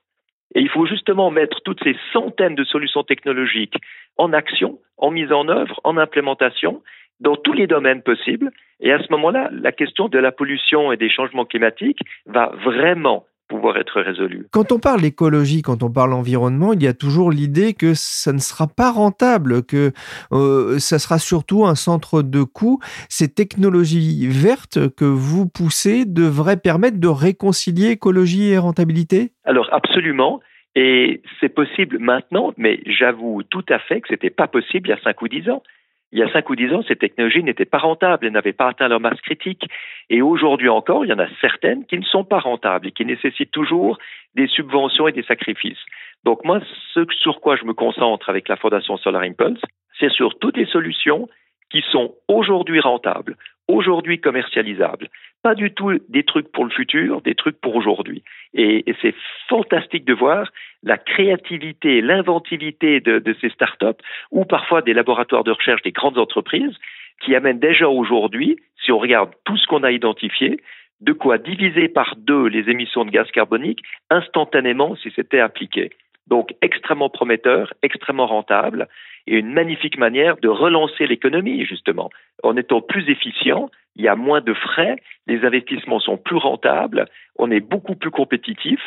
Et 0.56 0.62
il 0.62 0.70
faut 0.70 0.86
justement 0.86 1.32
mettre 1.32 1.62
toutes 1.64 1.84
ces 1.84 1.96
centaines 2.12 2.56
de 2.56 2.64
solutions 2.64 3.04
technologiques 3.04 3.78
en 4.18 4.34
action, 4.34 4.80
en 4.98 5.12
mise 5.12 5.32
en 5.32 5.48
œuvre, 5.48 5.80
en 5.84 5.98
implémentation, 5.98 6.82
dans 7.20 7.36
tous 7.36 7.54
les 7.54 7.68
domaines 7.68 8.02
possibles. 8.02 8.52
Et 8.80 8.92
à 8.92 9.00
ce 9.00 9.12
moment-là, 9.12 9.50
la 9.52 9.72
question 9.72 10.08
de 10.08 10.18
la 10.18 10.32
pollution 10.32 10.92
et 10.92 10.98
des 10.98 11.10
changements 11.10 11.46
climatiques 11.46 12.00
va 12.26 12.52
vraiment 12.64 13.26
pouvoir 13.50 13.78
être 13.78 14.00
résolu. 14.00 14.48
Quand 14.52 14.72
on 14.72 14.80
parle 14.80 15.02
d'écologie, 15.02 15.62
quand 15.62 15.84
on 15.84 15.92
parle 15.92 16.14
environnement, 16.14 16.72
il 16.72 16.82
y 16.82 16.88
a 16.88 16.94
toujours 16.94 17.32
l'idée 17.32 17.74
que 17.74 17.94
ça 17.96 18.32
ne 18.32 18.38
sera 18.38 18.68
pas 18.68 18.92
rentable, 18.92 19.66
que 19.66 19.92
euh, 20.32 20.80
ça 20.80 21.00
sera 21.00 21.20
surtout 21.20 21.66
un 21.66 21.76
centre 21.76 22.22
de 22.22 22.44
coûts. 22.44 22.80
Ces 23.10 23.34
technologies 23.34 24.28
vertes 24.28 24.96
que 24.96 25.06
vous 25.06 25.50
poussez 25.50 26.06
devraient 26.06 26.58
permettre 26.58 27.00
de 27.00 27.08
réconcilier 27.08 27.90
écologie 27.90 28.52
et 28.52 28.58
rentabilité? 28.58 29.32
Alors 29.44 29.68
absolument. 29.74 30.40
Et 30.76 31.22
c'est 31.40 31.50
possible 31.50 31.98
maintenant, 32.00 32.54
mais 32.56 32.80
j'avoue 32.86 33.42
tout 33.44 33.66
à 33.70 33.80
fait 33.80 34.02
que 34.02 34.08
ce 34.08 34.14
n'était 34.14 34.30
pas 34.30 34.48
possible 34.48 34.88
il 34.88 34.92
y 34.92 34.94
a 34.94 35.02
5 35.04 35.22
ou 35.22 35.28
10 35.28 35.50
ans 35.50 35.64
il 36.12 36.20
y 36.20 36.24
a 36.24 36.32
cinq 36.32 36.50
ou 36.50 36.56
dix 36.56 36.74
ans, 36.74 36.82
ces 36.88 36.96
technologies 36.96 37.44
n'étaient 37.44 37.66
pas 37.66 37.78
rentables, 37.78 38.26
elles 38.26 38.32
n'avaient 38.32 38.54
pas 38.54 38.70
atteint 38.70 38.88
leur 38.88 39.00
masse 39.00 39.22
critique. 39.22 39.66
Et 40.10 40.22
aujourd'hui 40.22 40.70
encore, 40.70 41.06
il 41.06 41.10
y 41.10 41.14
en 41.14 41.20
a 41.20 41.28
certaines 41.40 41.86
qui 41.86 41.98
ne 41.98 42.04
sont 42.04 42.24
pas 42.24 42.40
rentables 42.40 42.88
et 42.88 42.92
qui 42.92 43.06
nécessitent 43.06 43.52
toujours 43.52 44.00
des 44.36 44.48
subventions 44.48 45.08
et 45.08 45.12
des 45.12 45.24
sacrifices. 45.24 45.80
Donc 46.24 46.44
moi, 46.44 46.62
ce 46.94 47.06
sur 47.12 47.40
quoi 47.42 47.56
je 47.56 47.66
me 47.66 47.74
concentre 47.74 48.30
avec 48.30 48.48
la 48.48 48.56
Fondation 48.56 48.98
Solar 48.98 49.22
Impulse, 49.22 49.62
c'est 50.00 50.12
sur 50.12 50.38
toutes 50.40 50.58
les 50.58 50.66
solutions 50.66 51.30
qui 51.70 51.84
sont 51.92 52.16
aujourd'hui 52.28 52.80
rentables, 52.80 53.36
aujourd'hui 53.68 54.20
commercialisables. 54.20 55.10
Pas 55.44 55.56
du 55.56 55.72
tout 55.72 56.00
des 56.10 56.24
trucs 56.24 56.52
pour 56.52 56.66
le 56.66 56.72
futur, 56.72 57.22
des 57.22 57.36
trucs 57.36 57.60
pour 57.62 57.76
aujourd'hui. 57.76 58.24
Et, 58.54 58.84
c'est 59.02 59.16
fantastique 59.48 60.06
de 60.06 60.14
voir 60.14 60.52
la 60.84 60.98
créativité, 60.98 62.02
l'inventivité 62.02 63.00
de, 63.00 63.20
de 63.20 63.36
ces 63.40 63.50
startups 63.50 64.02
ou 64.32 64.46
parfois 64.46 64.82
des 64.82 64.94
laboratoires 64.94 65.44
de 65.44 65.52
recherche 65.52 65.82
des 65.84 65.92
grandes 65.92 66.18
entreprises 66.18 66.76
qui 67.22 67.36
amènent 67.36 67.60
déjà 67.60 67.88
aujourd'hui, 67.88 68.58
si 68.84 68.92
on 68.92 68.98
regarde 68.98 69.32
tout 69.46 69.58
ce 69.58 69.68
qu'on 69.68 69.84
a 69.84 69.92
identifié, 69.92 70.60
de 71.02 71.14
quoi 71.14 71.38
diviser 71.38 71.88
par 71.88 72.16
deux 72.18 72.48
les 72.48 72.70
émissions 72.70 73.06
de 73.06 73.12
gaz 73.12 73.30
carbonique 73.32 73.82
instantanément 74.10 74.96
si 74.98 75.12
c'était 75.16 75.40
appliqué. 75.40 75.92
Donc 76.30 76.54
extrêmement 76.62 77.10
prometteur, 77.10 77.74
extrêmement 77.82 78.28
rentable 78.28 78.88
et 79.28 79.38
une 79.38 79.52
magnifique 79.52 79.98
manière 79.98 80.38
de 80.38 80.48
relancer 80.48 81.08
l'économie, 81.08 81.66
justement. 81.66 82.10
En 82.44 82.56
étant 82.56 82.82
plus 82.82 83.10
efficient, 83.10 83.70
il 83.96 84.04
y 84.04 84.08
a 84.08 84.16
moins 84.16 84.42
de 84.42 84.54
frais, 84.54 84.98
les 85.28 85.44
investissements 85.44 86.00
sont 86.00 86.18
plus 86.18 86.38
rentables, 86.38 87.06
on 87.38 87.52
est 87.52 87.60
beaucoup 87.60 87.96
plus 87.96 88.12
compétitif 88.12 88.80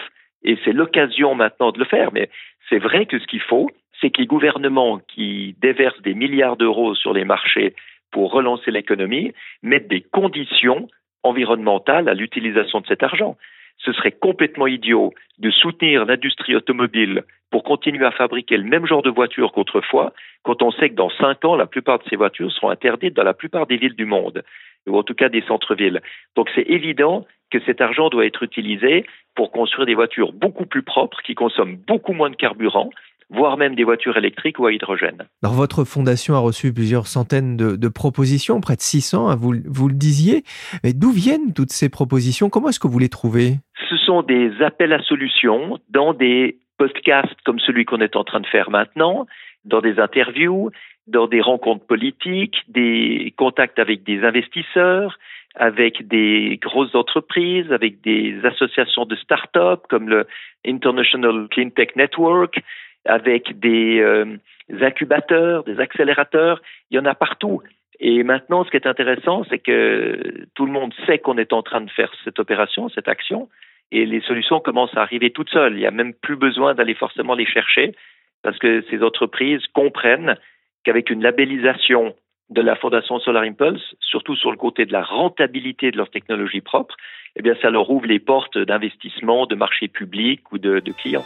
et 0.45 0.57
c'est 0.65 0.73
l'occasion 0.73 1.35
maintenant 1.35 1.73
de 1.73 1.79
le 1.79 1.85
faire. 1.85 2.13
Mais 2.13 2.31
c'est 2.69 2.79
vrai 2.79 3.07
que 3.07 3.19
ce 3.19 3.27
qu'il 3.27 3.43
faut, 3.43 3.69
c'est 4.01 4.11
que 4.11 4.21
les 4.21 4.27
gouvernements 4.27 4.99
qui 4.99 5.57
déversent 5.61 6.03
des 6.03 6.15
milliards 6.15 6.57
d'euros 6.57 6.95
sur 6.95 7.13
les 7.13 7.25
marchés 7.25 7.75
pour 8.11 8.33
relancer 8.33 8.71
l'économie 8.71 9.33
mettent 9.63 9.89
des 9.89 10.01
conditions 10.01 10.89
environnementales 11.23 12.09
à 12.09 12.15
l'utilisation 12.15 12.81
de 12.81 12.87
cet 12.87 13.03
argent 13.03 13.37
ce 13.79 13.93
serait 13.93 14.13
complètement 14.13 14.67
idiot 14.67 15.13
de 15.39 15.51
soutenir 15.51 16.05
l'industrie 16.05 16.55
automobile 16.55 17.25
pour 17.51 17.63
continuer 17.65 18.07
à 18.07 18.11
fabriquer 18.11 18.57
le 18.57 18.65
même 18.65 18.87
genre 18.87 19.03
de 19.03 19.11
voitures 19.11 19.53
qu'autrefois, 19.53 20.13
quand 20.43 20.63
on 20.63 20.71
sait 20.73 20.91
que 20.91 20.95
dans 20.95 21.11
cinq 21.11 21.45
ans, 21.45 21.55
la 21.57 21.67
plupart 21.67 21.99
de 21.99 22.05
ces 22.09 22.17
voitures 22.17 22.51
seront 22.51 22.71
interdites 22.71 23.15
dans 23.15 23.25
la 23.25 23.35
plupart 23.35 23.67
des 23.67 23.77
villes 23.77 23.95
du 23.95 24.07
monde, 24.07 24.43
ou 24.87 24.97
en 24.97 25.03
tout 25.03 25.15
cas 25.15 25.29
des 25.29 25.43
centres-villes. 25.43 26.01
Donc 26.35 26.49
c'est 26.55 26.69
évident 26.69 27.27
que 27.51 27.61
cet 27.67 27.83
argent 27.83 28.09
doit 28.09 28.25
être 28.25 28.43
utilisé 28.43 29.05
pour 29.35 29.53
construire 29.53 29.87
des 29.87 29.95
voitures 29.95 30.33
beaucoup 30.33 30.67
plus 30.67 30.83
propres, 30.83 31.21
qui 31.23 31.35
consomment 31.35 31.77
beaucoup 31.77 32.15
moins 32.15 32.31
de 32.31 32.37
carburant, 32.37 32.91
voire 33.33 33.57
même 33.57 33.75
des 33.75 33.85
voitures 33.85 34.17
électriques 34.17 34.59
ou 34.59 34.67
à 34.67 34.73
hydrogène. 34.73 35.27
Alors 35.43 35.55
votre 35.55 35.85
fondation 35.85 36.35
a 36.35 36.39
reçu 36.39 36.73
plusieurs 36.73 37.07
centaines 37.07 37.57
de, 37.57 37.89
propositions, 37.89 38.61
près 38.61 38.77
de 38.77 38.81
600, 38.81 39.29
hein, 39.29 39.37
vous, 39.37 39.55
vous 39.67 39.89
le 39.89 39.95
disiez. 39.95 40.43
Mais 40.85 40.93
d'où 40.93 41.11
viennent 41.11 41.53
toutes 41.55 41.73
ces 41.73 41.89
propositions? 41.89 42.51
Comment 42.51 42.69
est-ce 42.69 42.81
que 42.81 42.89
vous 42.89 42.99
les 42.99 43.09
trouvez? 43.09 43.55
Ce 43.89 43.97
sont 43.97 44.23
des 44.23 44.63
appels 44.63 44.93
à 44.93 45.03
solutions 45.03 45.79
dans 45.89 46.15
des 46.15 46.59
podcasts 46.79 47.41
comme 47.45 47.59
celui 47.61 47.85
qu'on 47.85 48.01
est 48.01 48.17
en 48.17 48.25
train 48.25 48.41
de 48.41 48.47
faire 48.47 48.71
maintenant, 48.71 49.27
dans 49.65 49.81
des 49.81 49.99
interviews, 49.99 50.71
dans 51.07 51.27
des 51.27 51.41
rencontres 51.41 51.87
politiques, 51.87 52.57
des 52.69 53.35
contacts 53.37 53.79
avec 53.79 54.05
des 54.05 54.25
investisseurs, 54.25 55.19
avec 55.55 56.07
des 56.09 56.59
grosses 56.63 56.95
entreprises, 56.95 57.71
avec 57.73 58.01
des 58.03 58.39
associations 58.45 59.05
de 59.05 59.17
start-up 59.17 59.83
comme 59.89 60.09
le 60.09 60.27
International 60.67 61.49
Clean 61.51 61.71
Tech 61.71 61.91
Network, 61.97 62.63
avec 63.05 63.59
des 63.59 64.01
euh, 64.01 64.37
incubateurs, 64.81 65.65
des 65.65 65.81
accélérateurs, 65.81 66.63
il 66.91 66.97
y 66.97 67.01
en 67.01 67.05
a 67.05 67.15
partout. 67.15 67.63
Et 68.01 68.23
maintenant, 68.23 68.65
ce 68.65 68.71
qui 68.71 68.77
est 68.77 68.87
intéressant, 68.87 69.45
c'est 69.49 69.59
que 69.59 70.47
tout 70.55 70.67
le 70.67 70.73
monde 70.73 70.93
sait 71.07 71.19
qu'on 71.19 71.39
est 71.39 71.53
en 71.53 71.63
train 71.63 71.81
de 71.81 71.91
faire 71.91 72.13
cette 72.25 72.39
opération, 72.39 72.89
cette 72.89 73.09
action, 73.09 73.49
et 73.93 74.07
les 74.07 74.21
solutions 74.23 74.61
commencent 74.61 74.97
à 74.97 75.03
arriver 75.03 75.31
toutes 75.31 75.51
seules. 75.51 75.75
Il 75.75 75.81
n'y 75.81 75.87
a 75.87 75.93
même 75.93 76.15
plus 76.15 76.37
besoin 76.37 76.75
d'aller 76.75 76.95
forcément 76.95 77.35
les 77.35 77.47
chercher, 77.47 77.95
parce 78.43 78.59
que 78.59 78.83
ces 78.91 79.03
entreprises 79.03 79.63
comprennent 79.73 80.37
qu'avec 80.85 81.11
une 81.11 81.23
labellisation 81.23 82.15
de 82.51 82.61
la 82.61 82.75
Fondation 82.77 83.19
Solar 83.21 83.45
Impulse, 83.45 83.95
surtout 84.01 84.37
sur 84.37 84.51
le 84.51 84.57
côté 84.57 84.85
de 84.85 84.93
la 84.93 85.03
rentabilité 85.03 85.91
de 85.91 85.97
leur 85.97 86.11
technologie 86.11 86.61
propre, 86.61 86.97
eh 87.37 87.43
bien, 87.43 87.55
ça 87.63 87.71
leur 87.71 87.89
ouvre 87.89 88.07
les 88.07 88.19
portes 88.19 88.59
d'investissement, 88.59 89.47
de 89.47 89.55
marché 89.55 89.89
public 89.89 90.53
ou 90.53 90.59
de, 90.59 90.81
de 90.81 90.93
clients. 90.93 91.25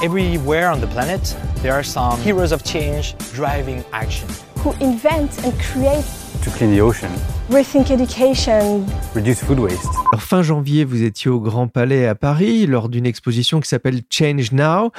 Everywhere 0.00 0.68
on 0.68 0.80
the 0.80 0.86
planet, 0.86 1.36
there 1.56 1.72
are 1.72 1.82
some 1.82 2.20
heroes 2.20 2.52
of 2.52 2.62
change 2.62 3.18
driving 3.32 3.84
action. 3.92 4.28
Who 4.64 4.72
invent 4.80 5.38
and 5.44 5.52
create 5.60 6.04
to 6.42 6.50
clean 6.50 6.74
the 6.74 6.80
ocean. 6.80 7.10
Rethink 7.50 7.90
education. 7.90 8.84
Reduce 9.14 9.42
food 9.42 9.58
waste. 9.58 9.88
Alors, 10.12 10.22
fin 10.22 10.42
janvier, 10.42 10.84
vous 10.84 11.02
étiez 11.02 11.30
au 11.30 11.40
Grand 11.40 11.68
Palais 11.68 12.06
à 12.06 12.14
Paris 12.14 12.66
lors 12.66 12.88
d'une 12.88 13.06
exposition 13.06 13.60
qui 13.60 13.68
s'appelle 13.68 14.00
Change 14.10 14.52
Now. 14.52 14.90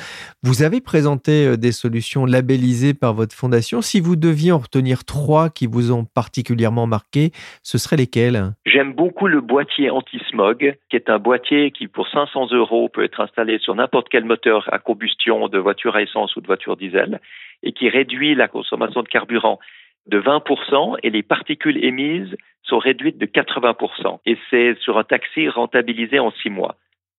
Vous 0.43 0.63
avez 0.63 0.81
présenté 0.81 1.45
euh, 1.45 1.57
des 1.57 1.71
solutions 1.71 2.25
labellisées 2.25 2.93
par 2.93 3.13
votre 3.13 3.35
fondation. 3.35 3.81
Si 3.81 3.99
vous 3.99 4.15
deviez 4.15 4.51
en 4.51 4.57
retenir 4.57 5.05
trois 5.05 5.49
qui 5.49 5.67
vous 5.67 5.91
ont 5.91 6.05
particulièrement 6.05 6.87
marqué, 6.87 7.31
ce 7.61 7.77
seraient 7.77 7.97
lesquels? 7.97 8.53
J'aime 8.65 8.93
beaucoup 8.93 9.27
le 9.27 9.41
boîtier 9.41 9.89
anti-smog, 9.89 10.77
qui 10.89 10.95
est 10.95 11.09
un 11.09 11.19
boîtier 11.19 11.71
qui, 11.71 11.87
pour 11.87 12.07
500 12.07 12.47
euros, 12.53 12.89
peut 12.89 13.03
être 13.03 13.21
installé 13.21 13.59
sur 13.59 13.75
n'importe 13.75 14.07
quel 14.09 14.25
moteur 14.25 14.67
à 14.71 14.79
combustion 14.79 15.47
de 15.47 15.59
voiture 15.59 15.95
à 15.95 16.01
essence 16.01 16.35
ou 16.35 16.41
de 16.41 16.47
voiture 16.47 16.77
diesel 16.77 17.19
et 17.63 17.71
qui 17.73 17.89
réduit 17.89 18.35
la 18.35 18.47
consommation 18.47 19.03
de 19.03 19.07
carburant 19.07 19.59
de 20.07 20.19
20% 20.19 20.97
et 21.03 21.09
les 21.09 21.23
particules 21.23 21.83
émises 21.83 22.35
sont 22.63 22.79
réduites 22.79 23.17
de 23.17 23.25
80%. 23.25 24.19
Et 24.25 24.37
c'est 24.49 24.77
sur 24.79 24.97
un 24.97 25.03
taxi 25.03 25.49
rentabilisé 25.49 26.19
en 26.19 26.31
six 26.31 26.49
mois. 26.49 26.75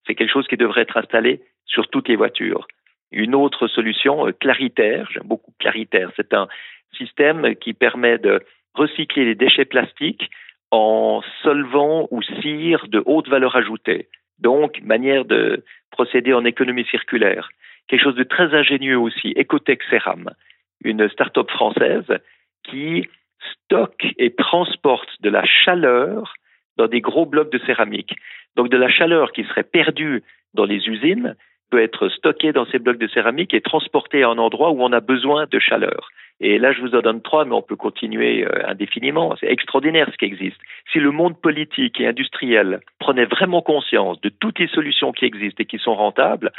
C'est 0.07 0.15
quelque 0.15 0.33
chose 0.33 0.49
qui 0.49 0.57
devrait 0.57 0.83
être 0.83 0.97
installé 0.97 1.41
sur 1.67 1.89
toutes 1.89 2.09
les 2.09 2.17
voitures. 2.17 2.67
Une 3.13 3.35
autre 3.35 3.69
solution, 3.69 4.27
euh, 4.27 4.33
Claritaire, 4.33 5.09
j'aime 5.13 5.27
beaucoup 5.27 5.53
Claritaire, 5.59 6.11
c'est 6.17 6.33
un 6.35 6.49
système 6.97 7.55
qui 7.57 7.73
permet 7.73 8.19
de 8.19 8.41
recycler 8.75 9.25
les 9.25 9.35
déchets 9.35 9.65
plastiques 9.65 10.31
en 10.71 11.23
solvant 11.43 12.07
ou 12.11 12.23
cire 12.23 12.87
de 12.89 13.03
haute 13.05 13.29
valeur 13.29 13.57
ajoutée. 13.57 14.09
Donc, 14.39 14.81
manière 14.83 15.25
de 15.25 15.65
procéder 15.91 16.33
en 16.33 16.45
économie 16.45 16.87
circulaire. 16.87 17.51
Quelque 17.89 18.03
chose 18.03 18.17
de 18.17 18.25
très 18.25 18.55
ingénieux 18.55 18.99
aussi, 18.99 19.35
Ecotech 19.37 19.83
Ceram, 19.91 20.31
une 20.85 21.09
start-up 21.09 21.51
française 21.51 22.07
qui 22.65 23.09
stocke 23.53 24.07
et 24.19 24.35
transporte 24.35 25.11
de 25.21 25.31
la 25.31 25.45
chaleur 25.45 26.35
dans 26.77 26.87
des 26.87 27.01
gros 27.01 27.27
blocs 27.27 27.53
de 27.53 27.59
céramique. 27.67 28.15
Donc 28.57 28.69
de 28.69 28.77
la 28.77 28.89
chaleur 28.89 29.33
qui 29.33 29.45
serait 29.45 29.65
perdue 29.65 30.23
dans 30.55 30.65
les 30.65 30.89
usines 30.89 31.37
peut 31.71 31.83
être 31.83 32.09
stockée 32.09 32.53
dans 32.53 32.67
ces 32.67 32.79
blocs 32.79 32.99
de 32.99 33.07
céramique 33.07 33.55
et 33.55 33.61
transportée 33.61 34.23
à 34.25 34.29
un 34.29 34.39
endroit 34.39 34.71
où 34.71 34.83
on 34.83 34.93
a 34.93 35.01
besoin 35.01 35.47
de 35.51 35.59
chaleur. 35.59 36.11
Et 36.41 36.59
là, 36.59 36.73
je 36.73 36.81
vous 36.81 36.95
en 36.95 37.01
donne 37.01 37.21
trois, 37.21 37.45
mais 37.45 37.55
on 37.55 37.63
peut 37.63 37.77
continuer 37.77 38.45
euh, 38.45 38.67
indéfiniment. 38.67 39.37
C'est 39.39 39.51
extraordinaire 39.51 40.09
ce 40.11 40.17
qui 40.17 40.25
existe. 40.25 40.61
Si 40.91 40.99
le 40.99 41.11
monde 41.11 41.39
politique 41.41 42.01
et 42.01 42.07
industriel 42.07 42.81
prenait 42.99 43.27
vraiment 43.27 43.63
conscience 43.63 44.21
de 44.23 44.31
toutes 44.31 44.59
les 44.59 44.69
solutions 44.69 45.13
qui 45.13 45.27
existent 45.27 45.63
et 45.63 45.67
qui 45.67 45.79
sont 45.79 45.95
rentables, 45.95 46.51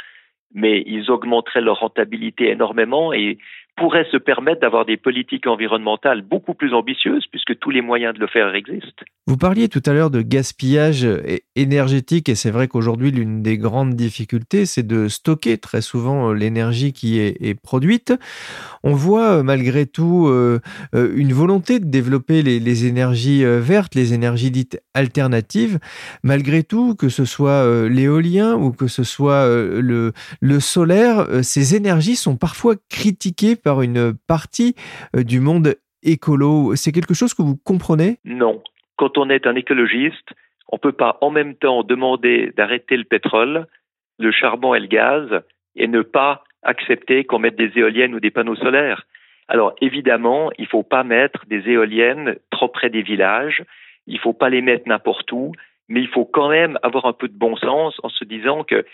mais 0.54 0.82
ils 0.86 1.10
augmenteraient 1.10 1.60
leur 1.60 1.80
rentabilité 1.80 2.50
énormément 2.50 3.12
et 3.12 3.38
pourrait 3.76 4.06
se 4.10 4.16
permettre 4.16 4.60
d'avoir 4.60 4.84
des 4.84 4.96
politiques 4.96 5.46
environnementales 5.46 6.22
beaucoup 6.22 6.54
plus 6.54 6.74
ambitieuses 6.74 7.26
puisque 7.30 7.58
tous 7.58 7.70
les 7.70 7.80
moyens 7.80 8.14
de 8.14 8.20
le 8.20 8.26
faire 8.26 8.54
existent. 8.54 9.04
Vous 9.26 9.36
parliez 9.36 9.68
tout 9.68 9.82
à 9.86 9.92
l'heure 9.92 10.10
de 10.10 10.20
gaspillage 10.20 11.06
énergétique 11.56 12.28
et 12.28 12.34
c'est 12.34 12.50
vrai 12.50 12.68
qu'aujourd'hui 12.68 13.10
l'une 13.10 13.42
des 13.42 13.56
grandes 13.56 13.94
difficultés 13.94 14.66
c'est 14.66 14.86
de 14.86 15.08
stocker 15.08 15.58
très 15.58 15.80
souvent 15.80 16.30
euh, 16.30 16.34
l'énergie 16.34 16.92
qui 16.92 17.18
est, 17.18 17.54
produite. 17.62 18.12
On 18.82 18.94
voit 18.94 19.38
euh, 19.38 19.42
malgré 19.42 19.86
tout 19.86 20.26
euh, 20.26 20.60
une 20.92 21.32
volonté 21.32 21.78
de 21.80 21.86
développer 21.86 22.42
les, 22.42 22.86
énergies 22.86 23.44
vertes, 23.44 23.94
les 23.94 24.14
énergies 24.14 24.50
dites 24.50 24.80
alternatives. 24.94 25.78
Malgré 26.22 26.62
tout, 26.62 26.94
que 26.94 27.08
ce 27.08 27.24
soit 27.24 27.88
l'éolien 27.88 28.54
ou 28.54 28.72
que 28.72 28.86
ce 28.86 29.04
soit 29.04 29.46
le, 29.46 30.12
le 30.40 30.60
solaire, 30.60 31.26
ces 31.42 31.74
énergies 31.74 32.16
sont 32.16 32.36
parfois 32.36 32.74
critiquées 32.88 33.56
par 33.62 33.82
une 33.82 34.14
partie 34.26 34.74
du 35.14 35.40
monde 35.40 35.76
écolo. 36.02 36.74
C'est 36.76 36.92
quelque 36.92 37.14
chose 37.14 37.34
que 37.34 37.42
vous 37.42 37.56
comprenez? 37.56 38.18
Non. 38.24 38.62
Quand 38.96 39.18
on 39.18 39.30
est 39.30 39.46
un 39.46 39.54
écologiste, 39.54 40.32
on 40.68 40.76
ne 40.76 40.80
peut 40.80 40.92
pas 40.92 41.18
en 41.20 41.30
même 41.30 41.54
temps 41.54 41.82
demander 41.82 42.52
d'arrêter 42.56 42.96
le 42.96 43.04
pétrole, 43.04 43.66
le 44.18 44.32
charbon 44.32 44.74
et 44.74 44.80
le 44.80 44.86
gaz 44.86 45.42
et 45.76 45.88
ne 45.88 46.02
pas 46.02 46.44
accepter 46.62 47.24
qu'on 47.24 47.38
mette 47.38 47.56
des 47.56 47.72
éoliennes 47.76 48.14
ou 48.14 48.20
des 48.20 48.30
panneaux 48.30 48.56
solaires. 48.56 49.06
Alors 49.48 49.74
évidemment, 49.80 50.50
il 50.58 50.62
ne 50.62 50.68
faut 50.68 50.82
pas 50.82 51.04
mettre 51.04 51.44
des 51.46 51.68
éoliennes 51.68 52.36
trop 52.50 52.68
près 52.68 52.90
des 52.90 53.02
villages, 53.02 53.64
il 54.06 54.14
ne 54.14 54.20
faut 54.20 54.32
pas 54.32 54.48
les 54.48 54.62
mettre 54.62 54.88
n'importe 54.88 55.30
où, 55.32 55.52
mais 55.88 56.00
il 56.00 56.08
faut 56.08 56.24
quand 56.24 56.48
même 56.48 56.78
avoir 56.82 57.06
un 57.06 57.12
peu 57.12 57.28
de 57.28 57.36
bon 57.36 57.56
sens 57.56 57.94
en 58.02 58.08
se 58.08 58.24
disant 58.24 58.64
que 58.64 58.84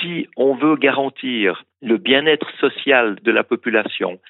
si 0.00 0.28
on 0.36 0.54
veut 0.54 0.76
garantir 0.76 1.64
le 1.82 1.96
bien-être 1.96 2.50
social 2.58 3.16
de 3.22 3.32
la 3.32 3.44
population, 3.44 4.20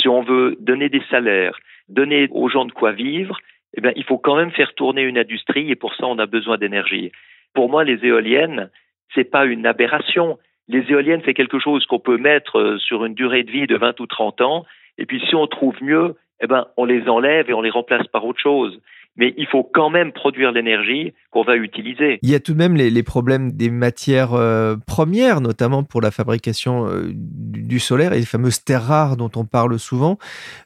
si 0.00 0.08
on 0.08 0.22
veut 0.22 0.56
donner 0.60 0.88
des 0.88 1.02
salaires, 1.10 1.58
donner 1.88 2.28
aux 2.30 2.48
gens 2.48 2.66
de 2.66 2.72
quoi 2.72 2.92
vivre, 2.92 3.38
eh 3.76 3.82
il 3.96 4.04
faut 4.04 4.18
quand 4.18 4.36
même 4.36 4.50
faire 4.50 4.74
tourner 4.74 5.02
une 5.02 5.18
industrie 5.18 5.70
et 5.70 5.76
pour 5.76 5.94
ça, 5.94 6.06
on 6.06 6.18
a 6.18 6.26
besoin 6.26 6.58
d'énergie. 6.58 7.12
Pour 7.54 7.68
moi, 7.68 7.84
les 7.84 8.04
éoliennes, 8.04 8.70
c'est 9.14 9.30
pas 9.30 9.46
une 9.46 9.66
aberration. 9.66 10.38
Les 10.68 10.90
éoliennes, 10.90 11.22
c'est 11.24 11.34
quelque 11.34 11.58
chose 11.58 11.86
qu'on 11.86 11.98
peut 11.98 12.18
mettre 12.18 12.58
euh, 12.58 12.78
sur 12.78 13.04
une 13.04 13.14
durée 13.14 13.42
de 13.42 13.50
vie 13.50 13.66
de 13.66 13.76
20 13.76 14.00
ou 14.00 14.06
30 14.06 14.40
ans. 14.42 14.66
Et 14.98 15.06
puis, 15.06 15.22
si 15.28 15.34
on 15.34 15.46
trouve 15.46 15.76
mieux, 15.82 16.14
eh 16.40 16.46
ben, 16.46 16.66
on 16.76 16.84
les 16.84 17.08
enlève 17.08 17.48
et 17.50 17.54
on 17.54 17.62
les 17.62 17.70
remplace 17.70 18.06
par 18.08 18.24
autre 18.24 18.40
chose 18.40 18.78
mais 19.18 19.34
il 19.36 19.46
faut 19.46 19.64
quand 19.64 19.90
même 19.90 20.12
produire 20.12 20.52
l'énergie 20.52 21.12
qu'on 21.30 21.42
va 21.42 21.56
utiliser. 21.56 22.20
Il 22.22 22.30
y 22.30 22.34
a 22.34 22.40
tout 22.40 22.52
de 22.52 22.58
même 22.58 22.76
les, 22.76 23.02
problèmes 23.02 23.50
des 23.52 23.68
matières 23.68 24.32
euh, 24.32 24.76
premières, 24.86 25.40
notamment 25.40 25.82
pour 25.82 26.00
la 26.00 26.12
fabrication 26.12 26.86
euh, 26.86 27.10
du 27.12 27.80
solaire 27.80 28.12
et 28.12 28.20
les 28.20 28.24
fameuses 28.24 28.64
terres 28.64 28.84
rares 28.84 29.16
dont 29.16 29.30
on 29.36 29.44
parle 29.44 29.78
souvent, 29.78 30.18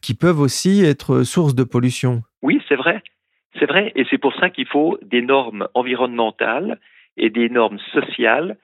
qui 0.02 0.14
peuvent 0.14 0.38
aussi 0.38 0.84
être 0.84 1.22
source 1.22 1.54
de 1.54 1.64
pollution. 1.64 2.22
Oui, 2.42 2.60
c'est 2.68 2.76
vrai. 2.76 3.02
C'est 3.58 3.66
vrai, 3.66 3.92
et 3.96 4.04
c'est 4.10 4.18
pour 4.18 4.34
ça 4.34 4.50
qu'il 4.50 4.66
faut 4.66 4.98
des 5.02 5.20
normes 5.20 5.68
environnementales 5.74 6.78
et 7.16 7.28
des 7.28 7.48
normes 7.48 7.78
sociales 7.92 8.56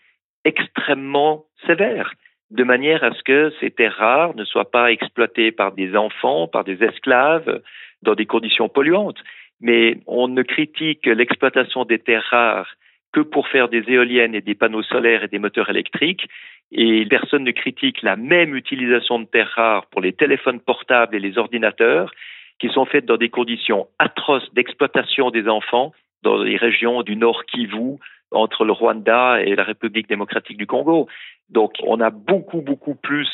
extrêmement 0.45 1.45
sévères, 1.67 2.15
de 2.51 2.65
manière 2.65 3.05
à 3.05 3.13
ce 3.13 3.23
que 3.23 3.53
ces 3.61 3.71
terres 3.71 3.97
rares 3.99 4.35
ne 4.35 4.45
soient 4.45 4.71
pas 4.71 4.91
exploitées 4.91 5.53
par 5.53 5.73
des 5.73 5.95
enfants, 5.95 6.49
par 6.49 6.65
des 6.65 6.83
esclaves, 6.83 7.61
dans 8.03 8.15
des 8.15 8.27
conditions 8.27 8.69
polluantes 8.69 9.19
mais 9.61 9.99
on 10.07 10.29
ne 10.29 10.43
critique 10.43 11.07
l'exploitation 11.07 11.85
des 11.85 11.99
terres 11.99 12.27
rares 12.31 12.75
que 13.13 13.21
pour 13.21 13.49
faire 13.49 13.69
des 13.69 13.85
éoliennes 13.89 14.35
et 14.35 14.41
des 14.41 14.55
panneaux 14.55 14.83
solaires 14.83 15.25
et 15.25 15.29
des 15.29 15.39
moteurs 15.39 15.71
électriques, 15.71 16.29
et 16.71 17.07
personne 17.07 17.45
ne 17.45 17.51
critique 17.51 18.03
la 18.03 18.17
même 18.17 18.55
utilisation 18.55 19.19
de 19.19 19.25
terres 19.25 19.53
rares 19.57 19.87
pour 19.87 20.01
les 20.01 20.13
téléphones 20.13 20.61
portables 20.61 21.17
et 21.17 21.21
les 21.21 21.39
ordinateurs, 21.39 22.13
qui 22.59 22.69
sont 22.69 22.85
faites 22.85 23.07
dans 23.07 23.17
des 23.17 23.31
conditions 23.31 23.87
atroces 23.99 24.53
d'exploitation 24.53 25.31
des 25.31 25.49
enfants 25.49 25.93
dans 26.23 26.43
les 26.43 26.57
régions 26.57 27.03
du 27.03 27.17
Nord 27.17 27.45
Kivu, 27.47 27.99
entre 28.31 28.65
le 28.65 28.73
Rwanda 28.73 29.41
et 29.41 29.55
la 29.55 29.65
République 29.65 30.09
démocratique 30.09 30.59
du 30.59 30.67
Congo. 30.67 31.09
Donc 31.49 31.73
on 31.83 32.01
a 32.01 32.11
beaucoup, 32.11 32.61
beaucoup 32.61 32.95
plus 32.95 33.29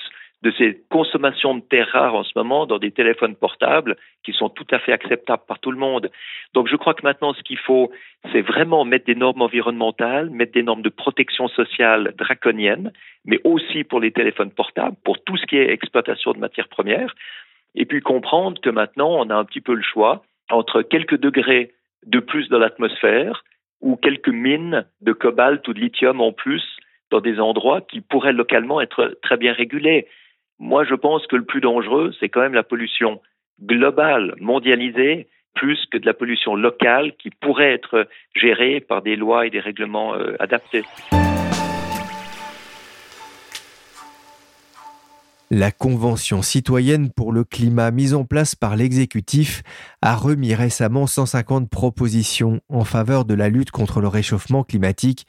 de 0.44 0.52
ces 0.58 0.82
consommations 0.90 1.54
de 1.54 1.62
terres 1.62 1.88
rares 1.90 2.14
en 2.14 2.22
ce 2.22 2.32
moment 2.36 2.66
dans 2.66 2.78
des 2.78 2.90
téléphones 2.90 3.34
portables 3.34 3.96
qui 4.22 4.32
sont 4.32 4.50
tout 4.50 4.66
à 4.70 4.78
fait 4.78 4.92
acceptables 4.92 5.42
par 5.48 5.58
tout 5.58 5.72
le 5.72 5.78
monde. 5.78 6.10
Donc 6.52 6.68
je 6.68 6.76
crois 6.76 6.92
que 6.92 7.02
maintenant 7.02 7.32
ce 7.32 7.42
qu'il 7.42 7.58
faut, 7.58 7.90
c'est 8.30 8.42
vraiment 8.42 8.84
mettre 8.84 9.06
des 9.06 9.14
normes 9.14 9.40
environnementales, 9.40 10.28
mettre 10.28 10.52
des 10.52 10.62
normes 10.62 10.82
de 10.82 10.90
protection 10.90 11.48
sociale 11.48 12.12
draconiennes, 12.18 12.92
mais 13.24 13.40
aussi 13.44 13.84
pour 13.84 14.00
les 14.00 14.12
téléphones 14.12 14.50
portables, 14.50 14.96
pour 15.02 15.18
tout 15.24 15.38
ce 15.38 15.46
qui 15.46 15.56
est 15.56 15.70
exploitation 15.70 16.32
de 16.32 16.38
matières 16.38 16.68
premières, 16.68 17.14
et 17.74 17.86
puis 17.86 18.02
comprendre 18.02 18.60
que 18.60 18.70
maintenant 18.70 19.16
on 19.16 19.30
a 19.30 19.34
un 19.34 19.46
petit 19.46 19.62
peu 19.62 19.74
le 19.74 19.82
choix 19.82 20.24
entre 20.50 20.82
quelques 20.82 21.18
degrés 21.18 21.72
de 22.04 22.20
plus 22.20 22.50
dans 22.50 22.58
l'atmosphère 22.58 23.44
ou 23.80 23.96
quelques 23.96 24.28
mines 24.28 24.84
de 25.00 25.12
cobalt 25.14 25.66
ou 25.66 25.72
de 25.72 25.80
lithium 25.80 26.20
en 26.20 26.32
plus 26.32 26.62
dans 27.10 27.20
des 27.20 27.40
endroits 27.40 27.80
qui 27.80 28.02
pourraient 28.02 28.34
localement 28.34 28.82
être 28.82 29.18
très 29.22 29.38
bien 29.38 29.54
régulés. 29.54 30.06
Moi, 30.60 30.84
je 30.84 30.94
pense 30.94 31.26
que 31.26 31.36
le 31.36 31.44
plus 31.44 31.60
dangereux, 31.60 32.12
c'est 32.20 32.28
quand 32.28 32.40
même 32.40 32.54
la 32.54 32.62
pollution 32.62 33.20
globale, 33.60 34.34
mondialisée, 34.40 35.28
plus 35.54 35.78
que 35.90 35.98
de 35.98 36.06
la 36.06 36.14
pollution 36.14 36.54
locale 36.54 37.12
qui 37.16 37.30
pourrait 37.30 37.72
être 37.72 38.08
gérée 38.34 38.80
par 38.80 39.02
des 39.02 39.16
lois 39.16 39.46
et 39.46 39.50
des 39.50 39.60
règlements 39.60 40.14
euh, 40.14 40.36
adaptés. 40.38 40.82
La 45.50 45.70
Convention 45.70 46.42
citoyenne 46.42 47.10
pour 47.12 47.32
le 47.32 47.44
climat 47.44 47.90
mise 47.90 48.14
en 48.14 48.24
place 48.24 48.54
par 48.54 48.76
l'exécutif 48.76 49.62
a 50.02 50.16
remis 50.16 50.54
récemment 50.54 51.06
150 51.06 51.68
propositions 51.68 52.60
en 52.68 52.84
faveur 52.84 53.24
de 53.24 53.34
la 53.34 53.48
lutte 53.48 53.70
contre 53.70 54.00
le 54.00 54.08
réchauffement 54.08 54.64
climatique 54.64 55.26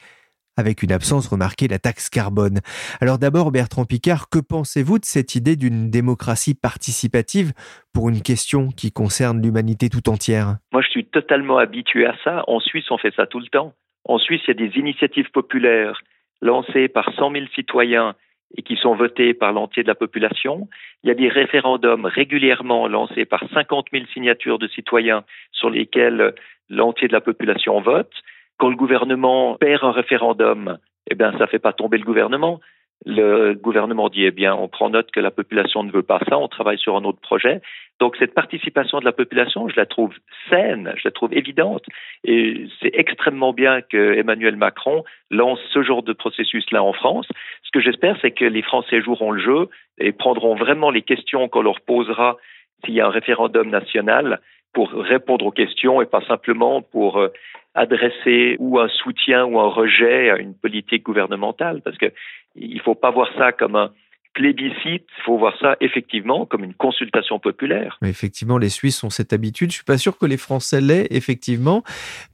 avec 0.57 0.83
une 0.83 0.91
absence 0.91 1.27
remarquée 1.27 1.67
la 1.67 1.79
taxe 1.79 2.09
carbone. 2.09 2.59
Alors 3.01 3.17
d'abord, 3.17 3.51
Bertrand 3.51 3.85
Picard, 3.85 4.29
que 4.29 4.39
pensez-vous 4.39 4.99
de 4.99 5.05
cette 5.05 5.35
idée 5.35 5.55
d'une 5.55 5.89
démocratie 5.89 6.55
participative 6.55 7.51
pour 7.93 8.09
une 8.09 8.21
question 8.21 8.69
qui 8.69 8.91
concerne 8.91 9.41
l'humanité 9.41 9.89
tout 9.89 10.09
entière? 10.09 10.57
Moi, 10.71 10.81
je 10.81 10.89
suis 10.89 11.05
totalement 11.05 11.57
habitué 11.57 12.05
à 12.05 12.15
ça. 12.23 12.43
En 12.47 12.59
Suisse, 12.59 12.89
on 12.91 12.97
fait 12.97 13.13
ça 13.15 13.25
tout 13.25 13.39
le 13.39 13.47
temps. 13.47 13.73
En 14.05 14.17
Suisse, 14.19 14.41
il 14.47 14.59
y 14.59 14.63
a 14.63 14.67
des 14.67 14.77
initiatives 14.77 15.31
populaires 15.31 15.99
lancées 16.41 16.87
par 16.87 17.13
100 17.15 17.31
000 17.31 17.45
citoyens 17.55 18.15
et 18.57 18.61
qui 18.61 18.75
sont 18.77 18.95
votées 18.95 19.33
par 19.33 19.51
l'entier 19.51 19.83
de 19.83 19.87
la 19.87 19.95
population. 19.95 20.69
Il 21.03 21.07
y 21.07 21.11
a 21.11 21.15
des 21.15 21.29
référendums 21.29 22.05
régulièrement 22.05 22.87
lancés 22.87 23.25
par 23.25 23.43
50 23.53 23.87
000 23.91 24.05
signatures 24.13 24.59
de 24.59 24.67
citoyens 24.67 25.23
sur 25.51 25.69
lesquels 25.69 26.33
l'entier 26.69 27.07
de 27.07 27.13
la 27.13 27.21
population 27.21 27.81
vote. 27.81 28.11
Quand 28.57 28.69
le 28.69 28.75
gouvernement 28.75 29.55
perd 29.55 29.83
un 29.83 29.91
référendum, 29.91 30.77
eh 31.09 31.15
bien, 31.15 31.37
ça 31.37 31.47
fait 31.47 31.59
pas 31.59 31.73
tomber 31.73 31.97
le 31.97 32.05
gouvernement. 32.05 32.59
Le 33.05 33.53
gouvernement 33.53 34.09
dit, 34.09 34.23
eh 34.23 34.31
bien, 34.31 34.55
on 34.55 34.69
prend 34.69 34.89
note 34.89 35.11
que 35.11 35.19
la 35.19 35.29
population 35.29 35.83
ne 35.83 35.91
veut 35.91 36.03
pas 36.03 36.19
ça, 36.29 36.37
on 36.37 36.47
travaille 36.47 36.79
sur 36.79 36.95
un 36.95 37.03
autre 37.03 37.19
projet. 37.19 37.61
Donc, 37.99 38.15
cette 38.17 38.33
participation 38.33 38.99
de 38.99 39.05
la 39.05 39.11
population, 39.11 39.67
je 39.67 39.75
la 39.75 39.85
trouve 39.85 40.13
saine, 40.49 40.93
je 40.95 41.01
la 41.05 41.11
trouve 41.11 41.33
évidente. 41.33 41.83
Et 42.23 42.67
c'est 42.81 42.91
extrêmement 42.93 43.53
bien 43.53 43.81
que 43.81 44.13
Emmanuel 44.13 44.55
Macron 44.55 45.03
lance 45.29 45.59
ce 45.73 45.83
genre 45.83 46.03
de 46.03 46.13
processus-là 46.13 46.81
en 46.81 46.93
France. 46.93 47.27
Ce 47.63 47.71
que 47.71 47.81
j'espère, 47.81 48.17
c'est 48.21 48.31
que 48.31 48.45
les 48.45 48.61
Français 48.61 49.01
joueront 49.01 49.31
le 49.31 49.41
jeu 49.41 49.69
et 49.97 50.13
prendront 50.13 50.55
vraiment 50.55 50.89
les 50.89 51.01
questions 51.01 51.49
qu'on 51.49 51.61
leur 51.61 51.81
posera 51.81 52.37
s'il 52.83 52.93
y 52.93 53.01
a 53.01 53.07
un 53.07 53.11
référendum 53.11 53.69
national 53.69 54.39
pour 54.75 54.91
répondre 54.91 55.45
aux 55.45 55.51
questions 55.51 56.01
et 56.01 56.05
pas 56.05 56.21
simplement 56.27 56.81
pour 56.81 57.17
euh, 57.17 57.29
adresser 57.73 58.57
ou 58.59 58.77
un 58.79 58.89
soutien 58.89 59.45
ou 59.45 59.57
un 59.59 59.69
rejet 59.69 60.29
à 60.29 60.37
une 60.37 60.53
politique 60.53 61.03
gouvernementale, 61.03 61.81
parce 61.81 61.97
que 61.97 62.11
il 62.55 62.79
faut 62.81 62.93
pas 62.93 63.09
voir 63.09 63.29
ça 63.37 63.53
comme 63.53 63.75
un 63.75 63.91
plébiscite, 64.33 65.07
il 65.17 65.23
faut 65.23 65.37
voir 65.37 65.57
ça 65.61 65.77
effectivement 65.79 66.45
comme 66.45 66.65
une 66.65 66.73
consultation 66.73 67.39
populaire. 67.39 67.97
effectivement, 68.03 68.57
les 68.57 68.67
Suisses 68.69 69.01
ont 69.05 69.09
cette 69.09 69.31
habitude. 69.31 69.71
Je 69.71 69.77
suis 69.77 69.85
pas 69.85 69.97
sûr 69.97 70.17
que 70.17 70.25
les 70.25 70.37
Français 70.37 70.81
l'aient, 70.81 71.07
effectivement. 71.09 71.83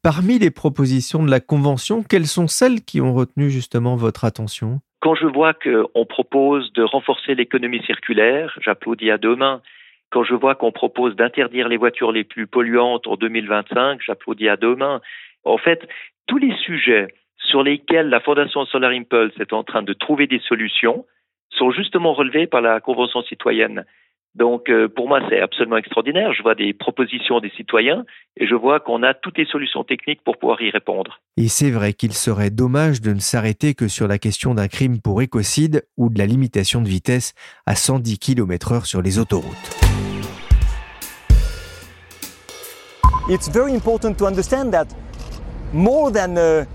Parmi 0.02 0.40
les 0.40 0.50
propositions 0.50 1.24
de 1.24 1.30
la 1.30 1.40
Convention, 1.40 2.02
quelles 2.02 2.26
sont 2.26 2.48
celles 2.48 2.82
qui 2.82 3.02
ont 3.02 3.14
retenu 3.14 3.52
justement 3.52 3.96
votre 3.96 4.26
attention? 4.26 4.82
Quand 5.00 5.14
je 5.14 5.28
vois 5.28 5.54
qu'on 5.54 6.06
propose 6.06 6.74
de 6.74 6.82
renforcer 6.82 7.36
l'économie 7.36 7.84
circulaire, 7.84 8.58
j'applaudis 8.62 9.12
à 9.12 9.20
deux 9.20 9.36
mains. 9.36 9.62
Quand 10.12 10.24
je 10.24 10.36
vois 10.36 10.56
qu'on 10.56 10.74
propose 10.74 11.16
d'interdire 11.16 11.70
les 11.70 11.78
voitures 11.78 12.12
les 12.12 12.26
plus 12.26 12.46
polluantes 12.46 13.08
en 13.08 13.16
2025, 13.16 14.02
j'applaudis 14.06 14.50
à 14.50 14.58
deux 14.58 14.76
mains. 14.76 15.02
En 15.46 15.58
fait, 15.58 15.88
tous 16.28 16.38
les 16.38 16.54
sujets 16.58 17.08
sur 17.38 17.64
lesquels 17.64 18.10
la 18.10 18.20
Fondation 18.20 18.66
Solar 18.66 18.92
Impulse 18.92 19.34
est 19.40 19.54
en 19.54 19.64
train 19.64 19.84
de 19.84 19.94
trouver 19.94 20.28
des 20.28 20.40
solutions 20.40 21.06
sont 21.50 21.72
justement 21.72 22.14
relevés 22.14 22.46
par 22.46 22.62
la 22.62 22.80
Convention 22.82 23.24
citoyenne. 23.24 23.86
Donc 24.36 24.70
euh, 24.70 24.88
pour 24.88 25.08
moi, 25.08 25.20
c'est 25.30 25.40
absolument 25.40 25.78
extraordinaire. 25.78 26.34
Je 26.34 26.42
vois 26.42 26.56
des 26.56 26.74
propositions 26.74 27.40
des 27.40 27.50
citoyens 27.52 28.06
et 28.38 28.48
je 28.48 28.56
vois 28.56 28.80
qu'on 28.80 29.04
a 29.04 29.14
toutes 29.14 29.38
les 29.38 29.46
solutions 29.46 29.84
techniques 29.84 30.24
pour 30.24 30.38
pouvoir 30.38 30.62
y 30.62 30.70
répondre. 30.70 31.20
Et 31.38 31.48
c'est 31.48 31.72
vrai 31.72 31.94
qu'il 31.94 32.14
serait 32.14 32.50
dommage 32.50 33.02
de 33.02 33.14
ne 33.14 33.20
s'arrêter 33.20 33.74
que 33.74 33.88
sur 33.88 34.08
la 34.08 34.18
question 34.18 34.54
d'un 34.54 34.68
crime 34.68 35.02
pour 35.02 35.22
écocide 35.22 35.84
ou 35.98 36.10
de 36.10 36.18
la 36.18 36.26
limitation 36.26 36.82
de 36.82 36.88
vitesse 36.88 37.34
à 37.66 37.76
110 37.76 38.20
km/h 38.20 38.86
sur 38.86 39.02
les 39.02 39.20
autoroutes. 39.20 40.01
It's 43.32 43.48
very 43.48 43.74
important 43.74 44.18
to 44.18 44.26
understand 44.26 44.72
that 44.72 44.88
more 45.72 46.12
than 46.12 46.38
a 46.38 46.66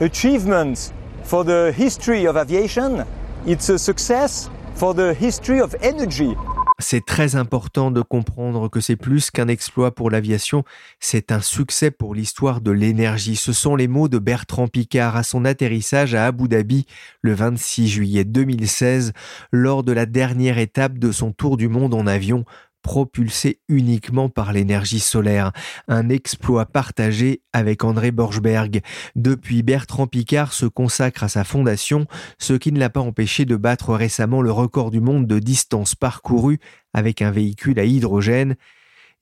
achievement 0.00 0.92
for 1.22 1.44
the 1.44 1.72
history 1.72 2.26
of 2.26 2.36
aviation, 2.36 3.04
it's 3.46 3.70
a 3.70 3.78
success 3.78 4.50
for 4.74 4.92
the 4.92 5.14
history 5.14 5.60
of 5.60 5.76
energy. 5.80 6.34
C'est 6.80 7.04
très 7.04 7.36
important 7.36 7.92
de 7.92 8.02
comprendre 8.02 8.68
que 8.68 8.80
c'est 8.80 8.96
plus 8.96 9.30
qu'un 9.30 9.46
exploit 9.46 9.94
pour 9.94 10.10
l'aviation, 10.10 10.64
c'est 10.98 11.30
un 11.30 11.40
succès 11.40 11.92
pour 11.92 12.14
l'histoire 12.14 12.60
de 12.60 12.72
l'énergie. 12.72 13.36
Ce 13.36 13.52
sont 13.52 13.76
les 13.76 13.86
mots 13.86 14.08
de 14.08 14.18
Bertrand 14.18 14.66
Piccard 14.66 15.14
à 15.14 15.22
son 15.22 15.44
atterrissage 15.44 16.16
à 16.16 16.26
Abu 16.26 16.48
Dhabi 16.48 16.86
le 17.22 17.34
26 17.34 17.86
juillet 17.86 18.24
2016 18.24 19.12
lors 19.52 19.84
de 19.84 19.92
la 19.92 20.06
dernière 20.06 20.58
étape 20.58 20.98
de 20.98 21.12
son 21.12 21.30
tour 21.30 21.56
du 21.56 21.68
monde 21.68 21.94
en 21.94 22.08
avion 22.08 22.44
propulsé 22.82 23.60
uniquement 23.68 24.28
par 24.28 24.52
l'énergie 24.52 25.00
solaire, 25.00 25.52
un 25.88 26.08
exploit 26.08 26.66
partagé 26.66 27.42
avec 27.52 27.84
André 27.84 28.10
Borchberg. 28.10 28.80
Depuis, 29.16 29.62
Bertrand 29.62 30.06
Picard 30.06 30.52
se 30.52 30.66
consacre 30.66 31.24
à 31.24 31.28
sa 31.28 31.44
fondation, 31.44 32.06
ce 32.38 32.54
qui 32.54 32.72
ne 32.72 32.78
l'a 32.78 32.90
pas 32.90 33.00
empêché 33.00 33.44
de 33.44 33.56
battre 33.56 33.94
récemment 33.94 34.42
le 34.42 34.52
record 34.52 34.90
du 34.90 35.00
monde 35.00 35.26
de 35.26 35.38
distance 35.38 35.94
parcourue 35.94 36.58
avec 36.94 37.22
un 37.22 37.30
véhicule 37.30 37.78
à 37.78 37.84
hydrogène 37.84 38.56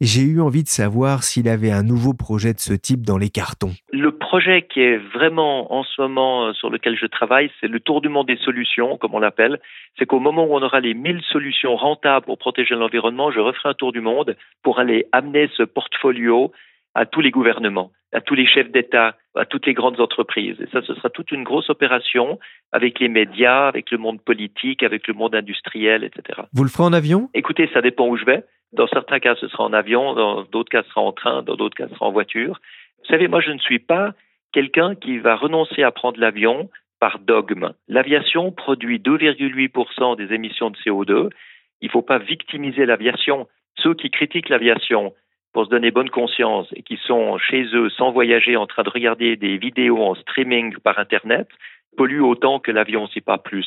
j'ai 0.00 0.22
eu 0.22 0.40
envie 0.40 0.62
de 0.62 0.68
savoir 0.68 1.22
s'il 1.24 1.48
avait 1.48 1.72
un 1.72 1.82
nouveau 1.82 2.14
projet 2.14 2.52
de 2.52 2.60
ce 2.60 2.72
type 2.72 3.04
dans 3.04 3.18
les 3.18 3.30
cartons. 3.30 3.72
Le 3.92 4.12
projet 4.12 4.62
qui 4.62 4.80
est 4.80 4.96
vraiment 4.96 5.72
en 5.72 5.82
ce 5.82 6.00
moment 6.00 6.46
euh, 6.46 6.52
sur 6.52 6.70
lequel 6.70 6.96
je 6.96 7.06
travaille, 7.06 7.50
c'est 7.60 7.66
le 7.66 7.80
tour 7.80 8.00
du 8.00 8.08
monde 8.08 8.26
des 8.26 8.36
solutions, 8.36 8.96
comme 8.96 9.14
on 9.14 9.18
l'appelle. 9.18 9.58
C'est 9.98 10.06
qu'au 10.06 10.20
moment 10.20 10.44
où 10.44 10.54
on 10.54 10.62
aura 10.62 10.80
les 10.80 10.94
1000 10.94 11.22
solutions 11.32 11.74
rentables 11.76 12.26
pour 12.26 12.38
protéger 12.38 12.74
l'environnement, 12.74 13.32
je 13.32 13.40
referai 13.40 13.70
un 13.70 13.74
tour 13.74 13.92
du 13.92 14.00
monde 14.00 14.36
pour 14.62 14.78
aller 14.78 15.06
amener 15.12 15.50
ce 15.56 15.64
portfolio 15.64 16.52
à 16.98 17.06
tous 17.06 17.20
les 17.20 17.30
gouvernements, 17.30 17.92
à 18.12 18.20
tous 18.20 18.34
les 18.34 18.44
chefs 18.44 18.72
d'État, 18.72 19.16
à 19.36 19.44
toutes 19.44 19.66
les 19.66 19.72
grandes 19.72 20.00
entreprises. 20.00 20.60
Et 20.60 20.66
ça, 20.72 20.82
ce 20.82 20.94
sera 20.94 21.10
toute 21.10 21.30
une 21.30 21.44
grosse 21.44 21.70
opération 21.70 22.40
avec 22.72 22.98
les 22.98 23.08
médias, 23.08 23.68
avec 23.68 23.92
le 23.92 23.98
monde 23.98 24.20
politique, 24.20 24.82
avec 24.82 25.06
le 25.06 25.14
monde 25.14 25.36
industriel, 25.36 26.02
etc. 26.02 26.40
Vous 26.52 26.64
le 26.64 26.68
ferez 26.68 26.82
en 26.82 26.92
avion? 26.92 27.30
Écoutez, 27.34 27.70
ça 27.72 27.82
dépend 27.82 28.08
où 28.08 28.16
je 28.16 28.24
vais. 28.24 28.42
Dans 28.72 28.88
certains 28.88 29.20
cas, 29.20 29.36
ce 29.36 29.46
sera 29.46 29.62
en 29.62 29.72
avion, 29.72 30.14
dans 30.14 30.42
d'autres 30.42 30.70
cas, 30.70 30.82
ce 30.82 30.88
sera 30.88 31.02
en 31.02 31.12
train, 31.12 31.42
dans 31.42 31.54
d'autres 31.54 31.76
cas, 31.76 31.86
ce 31.88 31.94
sera 31.94 32.06
en 32.06 32.10
voiture. 32.10 32.60
Vous 32.98 33.06
savez, 33.06 33.28
moi, 33.28 33.40
je 33.40 33.52
ne 33.52 33.58
suis 33.58 33.78
pas 33.78 34.12
quelqu'un 34.52 34.96
qui 34.96 35.18
va 35.18 35.36
renoncer 35.36 35.84
à 35.84 35.92
prendre 35.92 36.18
l'avion 36.18 36.68
par 36.98 37.20
dogme. 37.20 37.74
L'aviation 37.86 38.50
produit 38.50 38.98
2,8% 38.98 40.16
des 40.16 40.34
émissions 40.34 40.70
de 40.70 40.76
CO2. 40.78 41.30
Il 41.80 41.86
ne 41.86 41.92
faut 41.92 42.02
pas 42.02 42.18
victimiser 42.18 42.86
l'aviation. 42.86 43.46
Ceux 43.76 43.94
qui 43.94 44.10
critiquent 44.10 44.48
l'aviation 44.48 45.14
pour 45.52 45.64
se 45.64 45.70
donner 45.70 45.90
bonne 45.90 46.10
conscience 46.10 46.66
et 46.74 46.82
qui 46.82 46.98
sont 47.06 47.38
chez 47.38 47.64
eux 47.74 47.90
sans 47.90 48.12
voyager 48.12 48.56
en 48.56 48.66
train 48.66 48.82
de 48.82 48.90
regarder 48.90 49.36
des 49.36 49.56
vidéos 49.56 50.02
en 50.02 50.14
streaming 50.14 50.76
par 50.78 50.98
Internet 50.98 51.48
polluent 51.96 52.22
autant 52.22 52.60
que 52.60 52.70
l'avion, 52.70 53.06
si 53.08 53.20
pas 53.20 53.38
plus. 53.38 53.66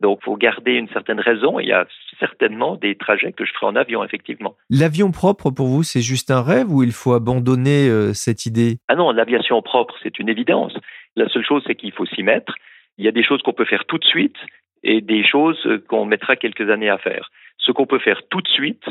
Donc, 0.00 0.22
faut 0.22 0.36
garder 0.36 0.72
une 0.72 0.88
certaine 0.88 1.20
raison. 1.20 1.58
Il 1.58 1.66
y 1.66 1.72
a 1.72 1.86
certainement 2.18 2.76
des 2.76 2.96
trajets 2.96 3.32
que 3.32 3.44
je 3.44 3.52
ferai 3.52 3.66
en 3.66 3.76
avion, 3.76 4.04
effectivement. 4.04 4.54
L'avion 4.68 5.10
propre, 5.10 5.50
pour 5.50 5.66
vous, 5.66 5.82
c'est 5.82 6.02
juste 6.02 6.30
un 6.30 6.42
rêve 6.42 6.70
ou 6.70 6.82
il 6.82 6.92
faut 6.92 7.14
abandonner 7.14 7.88
euh, 7.88 8.12
cette 8.12 8.44
idée? 8.46 8.78
Ah 8.88 8.94
non, 8.94 9.10
l'aviation 9.10 9.60
propre, 9.62 9.94
c'est 10.02 10.18
une 10.18 10.28
évidence. 10.28 10.74
La 11.16 11.28
seule 11.28 11.44
chose, 11.44 11.62
c'est 11.66 11.74
qu'il 11.74 11.92
faut 11.92 12.06
s'y 12.06 12.22
mettre. 12.22 12.54
Il 12.98 13.04
y 13.04 13.08
a 13.08 13.12
des 13.12 13.24
choses 13.24 13.42
qu'on 13.42 13.52
peut 13.52 13.64
faire 13.64 13.84
tout 13.86 13.98
de 13.98 14.04
suite 14.04 14.36
et 14.82 15.00
des 15.00 15.26
choses 15.26 15.66
qu'on 15.88 16.04
mettra 16.04 16.36
quelques 16.36 16.68
années 16.70 16.90
à 16.90 16.98
faire. 16.98 17.30
Ce 17.58 17.72
qu'on 17.72 17.86
peut 17.86 17.98
faire 17.98 18.20
tout 18.28 18.42
de 18.42 18.48
suite, 18.48 18.84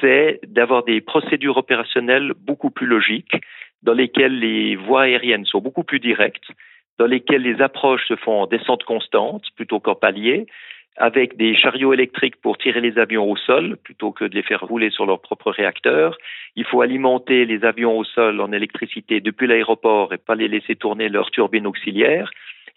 c'est 0.00 0.40
d'avoir 0.46 0.84
des 0.84 1.00
procédures 1.00 1.56
opérationnelles 1.56 2.32
beaucoup 2.38 2.70
plus 2.70 2.86
logiques, 2.86 3.36
dans 3.82 3.92
lesquelles 3.92 4.38
les 4.38 4.76
voies 4.76 5.02
aériennes 5.02 5.44
sont 5.44 5.60
beaucoup 5.60 5.84
plus 5.84 6.00
directes, 6.00 6.48
dans 6.98 7.06
lesquelles 7.06 7.42
les 7.42 7.60
approches 7.60 8.06
se 8.08 8.16
font 8.16 8.42
en 8.42 8.46
descente 8.46 8.84
constante 8.84 9.44
plutôt 9.56 9.80
qu'en 9.80 9.94
palier, 9.94 10.46
avec 10.96 11.36
des 11.36 11.54
chariots 11.54 11.92
électriques 11.92 12.40
pour 12.42 12.58
tirer 12.58 12.80
les 12.80 12.98
avions 12.98 13.30
au 13.30 13.36
sol 13.36 13.76
plutôt 13.84 14.10
que 14.10 14.24
de 14.24 14.34
les 14.34 14.42
faire 14.42 14.60
rouler 14.60 14.90
sur 14.90 15.06
leur 15.06 15.20
propre 15.20 15.50
réacteur. 15.52 16.18
Il 16.56 16.64
faut 16.64 16.80
alimenter 16.80 17.44
les 17.44 17.64
avions 17.64 17.96
au 17.96 18.04
sol 18.04 18.40
en 18.40 18.50
électricité 18.50 19.20
depuis 19.20 19.46
l'aéroport 19.46 20.12
et 20.12 20.18
pas 20.18 20.34
les 20.34 20.48
laisser 20.48 20.74
tourner 20.74 21.08
leurs 21.08 21.30
turbines 21.30 21.68
auxiliaires. 21.68 22.30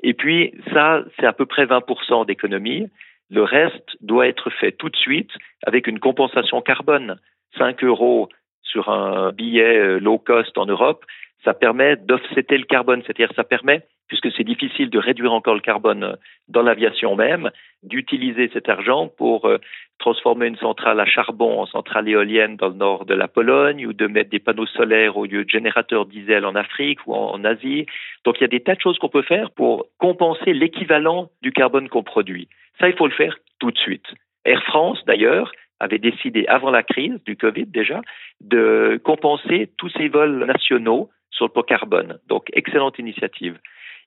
Et 0.03 0.13
puis 0.13 0.53
ça, 0.71 1.03
c'est 1.19 1.25
à 1.25 1.33
peu 1.33 1.47
près 1.47 1.65
20% 1.65 2.27
d'économie. 2.27 2.87
Le 3.31 3.43
reste 3.43 3.97
doit 4.01 4.27
être 4.27 4.49
fait 4.49 4.73
tout 4.73 4.89
de 4.89 4.95
suite 4.95 5.31
avec 5.65 5.87
une 5.87 5.99
compensation 5.99 6.61
carbone. 6.61 7.17
5 7.57 7.83
euros 7.83 8.29
sur 8.61 8.89
un 8.89 9.31
billet 9.31 9.77
euh, 9.77 9.99
low 9.99 10.17
cost 10.17 10.57
en 10.57 10.65
Europe, 10.65 11.05
ça 11.43 11.53
permet 11.53 11.95
d'offsetter 11.95 12.57
le 12.57 12.65
carbone, 12.65 13.01
c'est-à-dire 13.05 13.31
ça 13.35 13.43
permet 13.43 13.83
puisque 14.11 14.35
c'est 14.35 14.43
difficile 14.43 14.89
de 14.89 14.99
réduire 14.99 15.31
encore 15.31 15.53
le 15.53 15.61
carbone 15.61 16.17
dans 16.49 16.63
l'aviation 16.63 17.15
même, 17.15 17.49
d'utiliser 17.81 18.49
cet 18.51 18.67
argent 18.67 19.07
pour 19.07 19.45
euh, 19.45 19.57
transformer 19.99 20.47
une 20.47 20.57
centrale 20.57 20.99
à 20.99 21.05
charbon 21.05 21.61
en 21.61 21.65
centrale 21.65 22.09
éolienne 22.09 22.57
dans 22.57 22.67
le 22.67 22.73
nord 22.73 23.05
de 23.05 23.13
la 23.13 23.29
Pologne 23.29 23.87
ou 23.87 23.93
de 23.93 24.07
mettre 24.07 24.29
des 24.29 24.39
panneaux 24.39 24.65
solaires 24.65 25.15
au 25.15 25.25
lieu 25.25 25.45
de 25.45 25.49
générateurs 25.49 26.05
diesel 26.05 26.45
en 26.45 26.55
Afrique 26.55 26.99
ou 27.07 27.13
en, 27.13 27.41
Asie. 27.45 27.85
Donc 28.25 28.35
il 28.37 28.41
y 28.41 28.43
a 28.43 28.49
des 28.49 28.59
tas 28.59 28.75
de 28.75 28.81
choses 28.81 28.99
qu'on 28.99 29.07
peut 29.07 29.21
faire 29.21 29.49
pour 29.51 29.85
compenser 29.97 30.51
l'équivalent 30.51 31.29
du 31.41 31.53
carbone 31.53 31.87
qu'on 31.87 32.03
produit. 32.03 32.49
Ça, 32.81 32.89
il 32.89 32.97
faut 32.97 33.07
le 33.07 33.13
faire 33.13 33.37
tout 33.59 33.71
de 33.71 33.77
suite. 33.77 34.07
Air 34.43 34.61
France, 34.63 34.99
d'ailleurs, 35.05 35.53
avait 35.79 35.99
décidé, 35.99 36.45
avant 36.47 36.69
la 36.69 36.83
crise 36.83 37.23
du 37.23 37.37
Covid 37.37 37.67
déjà, 37.67 38.01
de 38.41 38.99
compenser 39.05 39.71
tous 39.77 39.89
ses 39.91 40.09
vols 40.09 40.43
nationaux 40.45 41.09
sur 41.31 41.45
le 41.45 41.51
pot 41.51 41.63
carbone. 41.63 42.19
Donc, 42.27 42.49
excellente 42.53 42.99
initiative. 42.99 43.57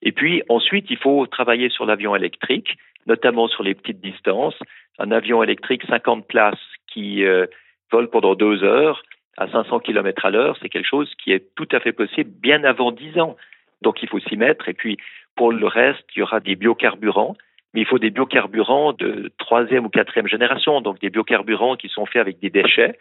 Et 0.02 0.12
puis 0.12 0.42
ensuite, 0.48 0.86
il 0.90 0.98
faut 0.98 1.26
travailler 1.26 1.70
sur 1.70 1.86
l'avion 1.86 2.14
électrique, 2.14 2.76
notamment 3.06 3.48
sur 3.48 3.62
les 3.62 3.74
petites 3.74 4.00
distances. 4.00 4.58
Un 4.98 5.10
avion 5.10 5.42
électrique 5.42 5.82
50 5.88 6.26
places 6.26 6.58
qui 6.86 7.24
euh, 7.24 7.46
vole 7.90 8.08
pendant 8.08 8.34
deux 8.34 8.62
heures 8.62 9.02
à 9.36 9.48
500 9.48 9.80
km 9.80 10.26
à 10.26 10.30
l'heure, 10.30 10.56
c'est 10.62 10.68
quelque 10.68 10.88
chose 10.88 11.12
qui 11.22 11.32
est 11.32 11.54
tout 11.56 11.68
à 11.72 11.80
fait 11.80 11.92
possible 11.92 12.30
bien 12.30 12.62
avant 12.64 12.92
10 12.92 13.18
ans. 13.18 13.36
Donc 13.82 14.02
il 14.02 14.08
faut 14.08 14.20
s'y 14.20 14.36
mettre. 14.36 14.68
Et 14.68 14.74
puis 14.74 14.96
pour 15.34 15.50
le 15.50 15.66
reste, 15.66 16.04
il 16.14 16.20
y 16.20 16.22
aura 16.22 16.40
des 16.40 16.54
biocarburants, 16.54 17.36
mais 17.72 17.80
il 17.80 17.86
faut 17.86 17.98
des 17.98 18.10
biocarburants 18.10 18.92
de 18.92 19.32
troisième 19.38 19.86
ou 19.86 19.88
quatrième 19.88 20.28
génération, 20.28 20.80
donc 20.80 21.00
des 21.00 21.10
biocarburants 21.10 21.76
qui 21.76 21.88
sont 21.88 22.06
faits 22.06 22.20
avec 22.20 22.38
des 22.38 22.50
déchets 22.50 22.96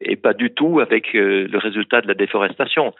et 0.00 0.16
pas 0.16 0.34
du 0.34 0.50
tout 0.50 0.80
avec 0.80 1.14
euh, 1.14 1.46
le 1.50 1.58
résultat 1.58 2.00
de 2.00 2.08
la 2.08 2.14
déforestation 2.14 2.92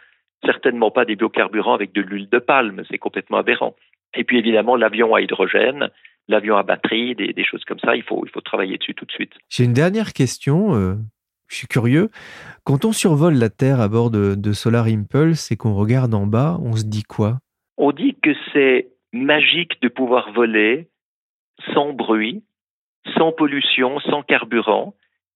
certainement 0.45 0.91
pas 0.91 1.05
des 1.05 1.15
biocarburants 1.15 1.73
avec 1.73 1.93
de 1.93 2.01
l'huile 2.01 2.29
de 2.29 2.39
palme, 2.39 2.83
c'est 2.89 2.97
complètement 2.97 3.37
aberrant. 3.37 3.75
Et 4.15 4.23
puis 4.23 4.37
évidemment 4.37 4.75
l'avion 4.75 5.15
à 5.15 5.21
hydrogène, 5.21 5.89
l'avion 6.27 6.57
à 6.57 6.63
batterie, 6.63 7.15
des, 7.15 7.43
choses 7.43 7.63
comme 7.65 7.79
ça, 7.79 7.95
il 7.95 8.03
faut, 8.03 8.23
il 8.25 8.31
faut 8.31 8.41
travailler 8.41 8.77
dessus 8.77 8.93
tout 8.93 9.05
de 9.05 9.11
suite. 9.11 9.33
J'ai 9.49 9.63
une 9.63 9.73
dernière 9.73 10.13
question, 10.13 10.75
euh, 10.75 10.95
je 11.47 11.55
suis 11.55 11.67
curieux. 11.67 12.09
Quand 12.63 12.85
on 12.85 12.91
survole 12.91 13.35
la 13.35 13.49
Terre 13.49 13.79
à 13.79 13.87
bord 13.87 14.11
de, 14.11 14.35
de 14.35 14.51
Solar 14.53 14.85
Impulse 14.85 15.51
et 15.51 15.57
qu'on 15.57 15.73
regarde 15.73 16.13
en 16.13 16.27
bas, 16.27 16.57
on 16.61 16.75
se 16.75 16.85
dit 16.85 17.03
quoi? 17.03 17.39
On 17.77 17.91
dit 17.91 18.15
que 18.21 18.31
c'est 18.53 18.89
magique 19.13 19.81
de 19.81 19.87
pouvoir 19.87 20.31
voler 20.31 20.89
sans 21.73 21.93
bruit, 21.93 22.43
sans 23.17 23.31
pollution, 23.31 23.99
sans 24.01 24.23
carburant. 24.23 24.93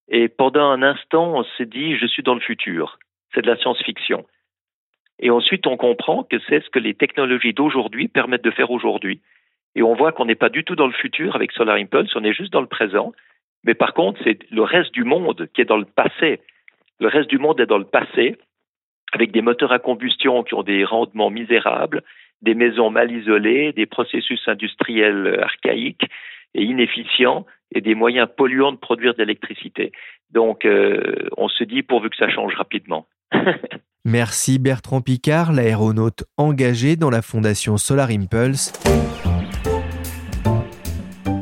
Et 0.08 0.28
pendant 0.28 0.70
un 0.70 0.84
instant, 0.84 1.34
on 1.36 1.44
se 1.44 1.64
dit, 1.64 1.98
je 1.98 2.06
suis 2.06 2.24
dans 2.24 2.36
le 2.36 2.42
futur. 2.42 3.00
C'est 3.34 3.42
de 3.42 3.48
la 3.48 3.58
science-fiction. 3.58 4.26
Et 5.22 5.30
ensuite, 5.30 5.68
on 5.68 5.78
comprend 5.78 6.24
que 6.24 6.38
c'est 6.50 6.64
ce 6.64 6.70
que 6.70 6.80
les 6.80 6.96
technologies 6.96 7.54
d'aujourd'hui 7.54 8.08
permettent 8.08 8.44
de 8.44 8.52
faire 8.52 8.72
aujourd'hui. 8.72 9.22
Et 9.76 9.84
on 9.84 9.94
voit 9.94 10.12
qu'on 10.12 10.26
n'est 10.26 10.36
pas 10.36 10.50
du 10.50 10.64
tout 10.64 10.76
dans 10.76 10.88
le 10.88 10.94
futur 10.94 11.36
avec 11.36 11.52
Solar 11.52 11.76
Impulse, 11.78 12.16
on 12.16 12.24
est 12.24 12.34
juste 12.34 12.52
dans 12.52 12.62
le 12.62 12.68
présent. 12.68 13.14
Mais 13.64 13.76
par 13.76 13.94
contre, 13.94 14.20
c'est 14.24 14.40
le 14.52 14.64
reste 14.64 14.94
du 14.94 15.04
monde 15.04 15.48
qui 15.54 15.62
est 15.62 15.66
dans 15.66 15.78
le 15.78 15.86
passé. 15.86 16.42
Le 17.00 17.08
reste 17.08 17.30
du 17.30 17.38
monde 17.38 17.60
est 17.60 17.68
dans 17.68 17.78
le 17.78 17.86
passé, 17.86 18.38
avec 19.14 19.32
des 19.32 19.42
moteurs 19.42 19.72
à 19.72 19.80
combustion 19.80 20.44
qui 20.44 20.56
ont 20.56 20.64
des 20.64 20.84
rendements 20.84 21.30
misérables, 21.30 22.02
des 22.42 22.56
maisons 22.56 22.90
mal 22.90 23.12
isolées, 23.12 23.72
des 23.74 23.86
processus 23.86 24.42
industriels 24.48 25.40
archaïques 25.42 26.06
et 26.56 26.64
inefficients, 26.64 27.46
et 27.74 27.82
des 27.82 27.96
moyens 27.96 28.28
polluants 28.36 28.74
de 28.74 28.78
produire 28.78 29.14
de 29.14 29.20
l'électricité. 29.20 29.92
Donc, 30.32 30.66
euh, 30.66 31.30
on 31.38 31.48
se 31.48 31.64
dit 31.64 31.84
pourvu 31.84 32.10
que 32.10 32.18
ça 32.18 32.30
change 32.30 32.56
rapidement. 32.56 33.08
Merci 34.04 34.58
Bertrand 34.58 35.02
Picard, 35.02 35.52
l'aéronaute 35.52 36.24
engagé 36.38 36.96
dans 36.96 37.12
la 37.12 37.22
fondation 37.22 37.78
Solar 37.78 38.10
Impulse. 38.10 38.74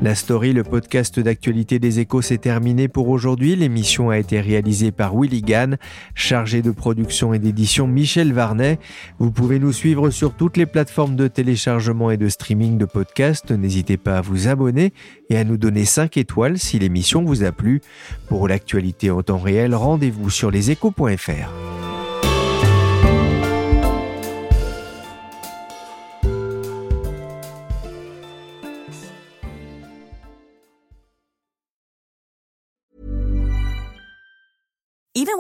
La 0.01 0.15
story, 0.15 0.53
le 0.53 0.63
podcast 0.63 1.19
d'actualité 1.19 1.79
des 1.79 1.99
échos, 1.99 2.21
s'est 2.21 2.37
terminé 2.37 2.87
pour 2.87 3.09
aujourd'hui. 3.09 3.55
L'émission 3.55 4.09
a 4.09 4.17
été 4.17 4.39
réalisée 4.39 4.91
par 4.91 5.13
Willy 5.13 5.41
Gann, 5.41 5.77
chargé 6.15 6.61
de 6.61 6.71
production 6.71 7.33
et 7.33 7.39
d'édition 7.39 7.85
Michel 7.85 8.33
Varnet. 8.33 8.79
Vous 9.19 9.31
pouvez 9.31 9.59
nous 9.59 9.73
suivre 9.73 10.09
sur 10.09 10.33
toutes 10.33 10.55
les 10.55 10.65
plateformes 10.65 11.15
de 11.15 11.27
téléchargement 11.27 12.11
et 12.11 12.17
de 12.17 12.29
streaming 12.29 12.77
de 12.77 12.85
podcasts. 12.85 13.51
N'hésitez 13.51 13.97
pas 13.97 14.17
à 14.17 14.21
vous 14.21 14.47
abonner 14.47 14.93
et 15.29 15.37
à 15.37 15.43
nous 15.43 15.57
donner 15.57 15.83
5 15.85 16.15
étoiles 16.17 16.57
si 16.57 16.79
l'émission 16.79 17.23
vous 17.23 17.43
a 17.43 17.51
plu. 17.51 17.81
Pour 18.27 18.47
l'actualité 18.47 19.11
en 19.11 19.21
temps 19.21 19.37
réel, 19.37 19.75
rendez-vous 19.75 20.29
sur 20.29 20.49
leséchos.fr. 20.49 21.88